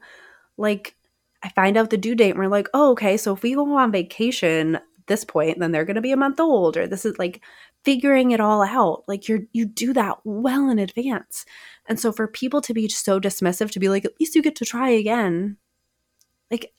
Like, 0.57 0.95
I 1.43 1.49
find 1.49 1.75
out 1.75 1.89
the 1.89 1.97
due 1.97 2.15
date 2.15 2.31
and 2.31 2.39
we're 2.39 2.47
like, 2.47 2.69
oh, 2.73 2.91
okay, 2.91 3.17
so 3.17 3.33
if 3.33 3.43
we 3.43 3.55
go 3.55 3.75
on 3.75 3.91
vacation 3.91 4.79
this 5.07 5.25
point, 5.25 5.59
then 5.59 5.71
they're 5.71 5.83
going 5.83 5.95
to 5.95 6.01
be 6.01 6.13
a 6.13 6.17
month 6.17 6.39
old, 6.39 6.77
or 6.77 6.87
this 6.87 7.05
is 7.05 7.19
like 7.19 7.41
figuring 7.83 8.31
it 8.31 8.39
all 8.39 8.61
out. 8.61 9.03
Like 9.07 9.27
you're 9.27 9.41
you 9.51 9.65
do 9.65 9.93
that 9.93 10.19
well 10.23 10.69
in 10.69 10.79
advance. 10.79 11.45
And 11.87 11.99
so 11.99 12.11
for 12.11 12.27
people 12.27 12.61
to 12.61 12.73
be 12.73 12.87
so 12.89 13.19
dismissive 13.19 13.71
to 13.71 13.79
be 13.79 13.89
like, 13.89 14.05
at 14.05 14.19
least 14.19 14.35
you 14.35 14.41
get 14.41 14.55
to 14.57 14.65
try 14.65 14.89
again, 14.89 15.57
like 16.49 16.73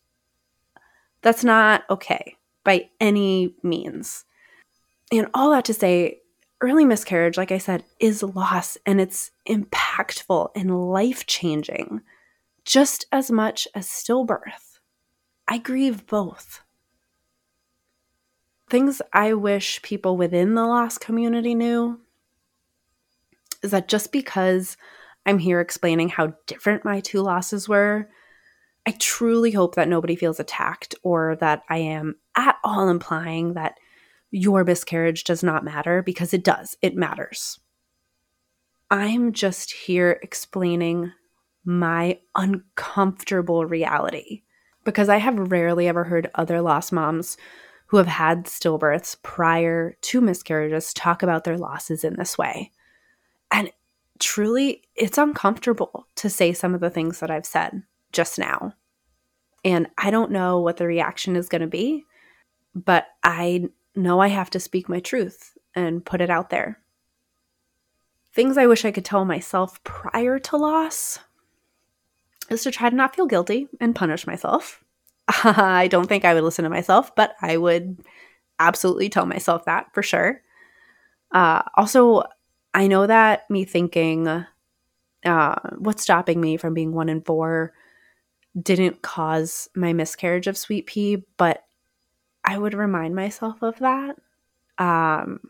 that's 1.23 1.45
not 1.45 1.85
okay 1.91 2.37
by 2.65 2.89
any 3.01 3.55
means. 3.63 4.25
And 5.13 5.29
all 5.35 5.51
that 5.51 5.67
to 5.67 5.75
say, 5.75 6.21
early 6.61 6.85
miscarriage, 6.85 7.37
like 7.37 7.53
I 7.53 7.59
said, 7.59 7.85
is 8.01 8.23
loss 8.23 8.79
and 8.87 9.01
it's 9.01 9.31
impactful 9.47 10.51
and 10.57 10.91
life 10.91 11.27
changing 11.27 12.01
just 12.65 13.05
as 13.13 13.31
much 13.31 13.69
as 13.75 13.87
stillbirth. 13.87 14.79
I 15.47 15.59
grieve 15.59 16.07
both. 16.07 16.64
Things 18.75 19.01
I 19.13 19.35
wish 19.35 19.81
people 19.83 20.17
within 20.17 20.57
the 20.57 20.67
loss 20.67 20.99
community 20.99 21.55
knew 21.55 22.01
is 23.63 23.71
that 23.71 23.87
just 23.87 24.11
because 24.11 24.77
I'm 25.25 25.39
here 25.39 25.61
explaining 25.61 26.09
how 26.09 26.35
different 26.49 26.85
my 26.85 26.99
two 26.99 27.21
losses 27.23 27.69
were, 27.69 28.09
I 28.85 28.97
truly 28.99 29.53
hope 29.53 29.77
that 29.77 29.87
nobody 29.87 30.17
feels 30.17 30.41
attacked 30.41 30.97
or 31.05 31.37
that 31.37 31.63
I 31.69 31.77
am 31.77 32.17
at 32.37 32.57
all 32.65 32.89
implying 32.89 33.55
that 33.55 33.79
your 34.33 34.65
miscarriage 34.65 35.23
does 35.23 35.45
not 35.45 35.63
matter 35.63 36.03
because 36.03 36.35
it 36.35 36.43
does. 36.43 36.77
It 36.83 36.97
matters. 36.97 37.61
I'm 38.91 39.35
just 39.35 39.71
here 39.71 40.19
explaining 40.21 41.13
my 41.65 42.19
uncomfortable 42.35 43.67
reality 43.67 44.43
because 44.83 45.09
I 45.09 45.19
have 45.19 45.53
rarely 45.53 45.87
ever 45.87 46.03
heard 46.03 46.29
other 46.35 46.61
lost 46.61 46.93
moms 46.93 47.37
who 47.87 47.97
have 47.99 48.07
had 48.07 48.45
stillbirths 48.45 49.17
prior 49.23 49.97
to 50.01 50.21
miscarriages 50.21 50.95
talk 50.95 51.23
about 51.23 51.45
their 51.45 51.59
losses 51.59 52.05
in 52.05 52.17
this 52.17 52.39
way. 52.39 52.71
And 53.51 53.71
truly, 54.19 54.83
it's 54.95 55.19
uncomfortable 55.19 56.07
to 56.17 56.31
say 56.31 56.53
some 56.53 56.75
of 56.75 56.81
the 56.81 56.91
things 56.91 57.21
that 57.21 57.31
I've 57.31 57.47
said 57.47 57.83
just 58.13 58.39
now. 58.39 58.75
And 59.65 59.89
I 59.99 60.11
don't 60.11 60.31
know 60.31 60.61
what 60.61 60.77
the 60.77 60.87
reaction 60.87 61.37
is 61.37 61.49
going 61.49 61.63
to 61.63 61.67
be, 61.67 62.05
but 62.75 63.07
I 63.23 63.69
know 63.95 64.21
I 64.21 64.29
have 64.29 64.51
to 64.51 64.61
speak 64.61 64.89
my 64.89 65.01
truth 65.01 65.57
and 65.75 66.05
put 66.05 66.21
it 66.21 66.31
out 66.31 66.51
there. 66.51 66.81
Things 68.33 68.59
I 68.59 68.67
wish 68.67 68.85
I 68.85 68.91
could 68.91 69.05
tell 69.05 69.25
myself 69.25 69.83
prior 69.85 70.39
to 70.41 70.57
loss 70.57 71.21
is 72.51 72.63
to 72.65 72.71
try 72.71 72.91
to 72.91 72.97
not 72.97 73.15
feel 73.15 73.27
guilty 73.27 73.69
and 73.81 73.95
punish 73.95 74.27
myself. 74.27 74.84
I 75.45 75.89
don't 75.89 76.07
think 76.07 76.25
I 76.25 76.35
would 76.35 76.45
listen 76.45 76.65
to 76.65 76.71
myself, 76.71 77.15
but 77.15 77.35
I 77.41 77.57
would 77.57 77.99
absolutely 78.59 79.09
tell 79.09 79.27
myself 79.27 79.65
that 79.65 79.87
for 79.95 80.03
sure. 80.03 80.43
Uh, 81.33 81.63
also, 81.77 82.25
I 82.75 82.87
know 82.87 83.07
that 83.07 83.49
me 83.51 83.65
thinking, 83.65 84.29
uh, 85.25 85.55
what's 85.79 86.03
stopping 86.03 86.41
me 86.41 86.57
from 86.57 86.75
being 86.75 86.93
one 86.93 87.09
in 87.09 87.23
four 87.23 87.73
didn't 88.61 89.03
cause 89.03 89.69
my 89.75 89.93
miscarriage 89.93 90.47
of 90.47 90.57
sweet 90.57 90.87
pea, 90.87 91.25
but 91.37 91.65
I 92.45 92.59
would 92.59 92.75
remind 92.75 93.15
myself 93.17 93.63
of 93.63 93.79
that. 93.79 94.17
Um, 94.79 95.41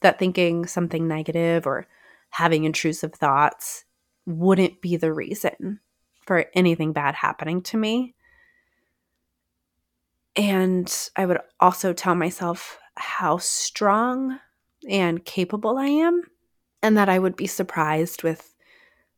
that 0.00 0.18
thinking 0.18 0.66
something 0.66 1.06
negative 1.06 1.66
or 1.66 1.86
having 2.30 2.64
intrusive 2.64 3.14
thoughts 3.14 3.84
wouldn't 4.26 4.80
be 4.80 4.96
the 4.96 5.12
reason 5.12 5.80
for 6.26 6.46
anything 6.54 6.92
bad 6.92 7.14
happening 7.14 7.62
to 7.62 7.76
me. 7.76 8.14
And 10.36 11.10
I 11.16 11.26
would 11.26 11.38
also 11.60 11.92
tell 11.92 12.14
myself 12.14 12.78
how 12.96 13.38
strong 13.38 14.38
and 14.88 15.24
capable 15.24 15.78
I 15.78 15.86
am, 15.86 16.22
and 16.82 16.96
that 16.96 17.08
I 17.08 17.18
would 17.18 17.36
be 17.36 17.46
surprised 17.46 18.22
with 18.22 18.54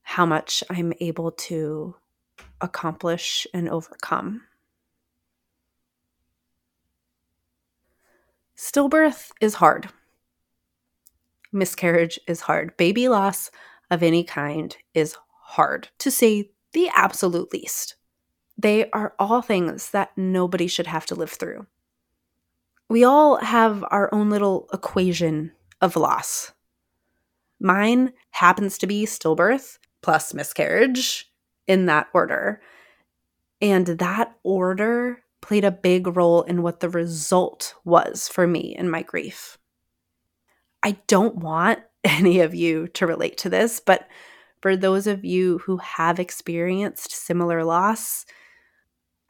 how 0.02 0.26
much 0.26 0.62
I'm 0.68 0.92
able 1.00 1.30
to 1.32 1.94
accomplish 2.60 3.46
and 3.54 3.68
overcome. 3.68 4.42
Stillbirth 8.56 9.30
is 9.40 9.54
hard. 9.54 9.88
Miscarriage 11.52 12.18
is 12.26 12.40
hard. 12.42 12.76
Baby 12.76 13.08
loss 13.08 13.50
of 13.90 14.02
any 14.02 14.24
kind 14.24 14.76
is 14.94 15.16
hard, 15.42 15.88
to 15.98 16.10
say 16.10 16.50
the 16.72 16.90
absolute 16.94 17.52
least. 17.52 17.96
They 18.64 18.90
are 18.92 19.12
all 19.18 19.42
things 19.42 19.90
that 19.90 20.16
nobody 20.16 20.68
should 20.68 20.86
have 20.86 21.04
to 21.06 21.14
live 21.14 21.28
through. 21.28 21.66
We 22.88 23.04
all 23.04 23.36
have 23.36 23.84
our 23.90 24.08
own 24.10 24.30
little 24.30 24.70
equation 24.72 25.52
of 25.82 25.96
loss. 25.96 26.54
Mine 27.60 28.14
happens 28.30 28.78
to 28.78 28.86
be 28.86 29.04
stillbirth 29.04 29.76
plus 30.00 30.32
miscarriage 30.32 31.30
in 31.66 31.84
that 31.84 32.06
order. 32.14 32.62
And 33.60 33.86
that 33.86 34.34
order 34.44 35.22
played 35.42 35.66
a 35.66 35.70
big 35.70 36.16
role 36.16 36.40
in 36.40 36.62
what 36.62 36.80
the 36.80 36.88
result 36.88 37.74
was 37.84 38.30
for 38.30 38.46
me 38.46 38.74
in 38.74 38.88
my 38.88 39.02
grief. 39.02 39.58
I 40.82 40.92
don't 41.06 41.36
want 41.36 41.80
any 42.04 42.40
of 42.40 42.54
you 42.54 42.88
to 42.94 43.06
relate 43.06 43.36
to 43.38 43.50
this, 43.50 43.78
but 43.78 44.08
for 44.62 44.74
those 44.74 45.06
of 45.06 45.22
you 45.22 45.58
who 45.58 45.76
have 45.76 46.18
experienced 46.18 47.12
similar 47.12 47.62
loss, 47.62 48.24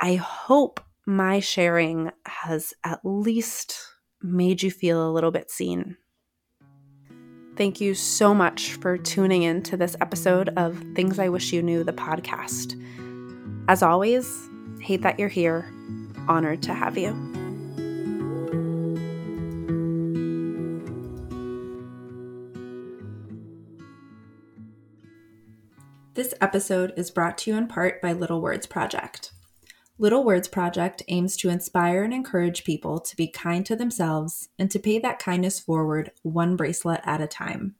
I 0.04 0.16
hope 0.16 0.80
my 1.06 1.40
sharing 1.40 2.10
has 2.26 2.74
at 2.84 3.00
least 3.04 3.78
made 4.20 4.62
you 4.62 4.70
feel 4.70 5.08
a 5.08 5.10
little 5.10 5.30
bit 5.30 5.50
seen. 5.50 5.96
Thank 7.56 7.80
you 7.80 7.94
so 7.94 8.34
much 8.34 8.74
for 8.74 8.98
tuning 8.98 9.44
in 9.44 9.62
to 9.62 9.78
this 9.78 9.96
episode 10.02 10.50
of 10.58 10.76
Things 10.94 11.18
I 11.18 11.30
Wish 11.30 11.54
You 11.54 11.62
Knew, 11.62 11.84
the 11.84 11.94
podcast. 11.94 12.78
As 13.66 13.82
always, 13.82 14.46
hate 14.78 15.00
that 15.00 15.18
you're 15.18 15.30
here. 15.30 15.72
Honored 16.28 16.62
to 16.64 16.74
have 16.74 16.98
you. 16.98 17.14
This 26.12 26.34
episode 26.42 26.92
is 26.98 27.10
brought 27.10 27.38
to 27.38 27.52
you 27.52 27.56
in 27.56 27.68
part 27.68 28.02
by 28.02 28.12
Little 28.12 28.42
Words 28.42 28.66
Project. 28.66 29.32
Little 29.96 30.24
Words 30.24 30.48
Project 30.48 31.04
aims 31.06 31.36
to 31.36 31.48
inspire 31.48 32.02
and 32.02 32.12
encourage 32.12 32.64
people 32.64 32.98
to 32.98 33.14
be 33.14 33.28
kind 33.28 33.64
to 33.66 33.76
themselves 33.76 34.48
and 34.58 34.68
to 34.72 34.80
pay 34.80 34.98
that 34.98 35.20
kindness 35.20 35.60
forward 35.60 36.10
one 36.22 36.56
bracelet 36.56 37.00
at 37.04 37.20
a 37.20 37.28
time. 37.28 37.76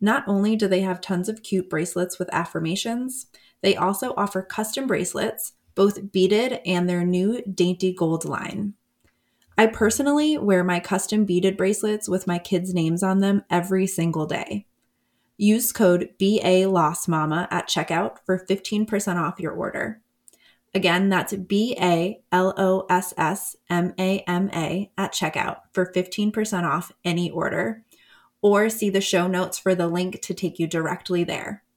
Not 0.00 0.24
only 0.26 0.56
do 0.56 0.66
they 0.66 0.80
have 0.80 1.02
tons 1.02 1.28
of 1.28 1.42
cute 1.42 1.68
bracelets 1.68 2.18
with 2.18 2.32
affirmations, 2.32 3.26
they 3.60 3.76
also 3.76 4.14
offer 4.16 4.40
custom 4.40 4.86
bracelets, 4.86 5.52
both 5.74 6.10
beaded 6.10 6.60
and 6.64 6.88
their 6.88 7.04
new 7.04 7.42
dainty 7.42 7.92
gold 7.92 8.24
line. 8.24 8.72
I 9.58 9.66
personally 9.66 10.38
wear 10.38 10.64
my 10.64 10.80
custom 10.80 11.26
beaded 11.26 11.58
bracelets 11.58 12.08
with 12.08 12.26
my 12.26 12.38
kids' 12.38 12.72
names 12.72 13.02
on 13.02 13.20
them 13.20 13.44
every 13.50 13.86
single 13.86 14.24
day. 14.24 14.66
Use 15.36 15.70
code 15.70 16.10
BALOSSMAMA 16.18 17.48
at 17.50 17.68
checkout 17.68 18.18
for 18.24 18.38
15% 18.38 19.16
off 19.16 19.38
your 19.38 19.52
order. 19.52 20.00
Again, 20.74 21.08
that's 21.08 21.32
B 21.32 21.76
A 21.80 22.20
L 22.32 22.54
O 22.56 22.86
S 22.90 23.14
S 23.16 23.56
M 23.70 23.94
A 23.98 24.20
M 24.20 24.50
A 24.52 24.90
at 24.98 25.12
checkout 25.12 25.58
for 25.72 25.92
15% 25.92 26.64
off 26.64 26.92
any 27.04 27.30
order. 27.30 27.84
Or 28.42 28.68
see 28.68 28.90
the 28.90 29.00
show 29.00 29.26
notes 29.26 29.58
for 29.58 29.74
the 29.74 29.88
link 29.88 30.20
to 30.22 30.34
take 30.34 30.58
you 30.58 30.66
directly 30.66 31.24
there. 31.24 31.64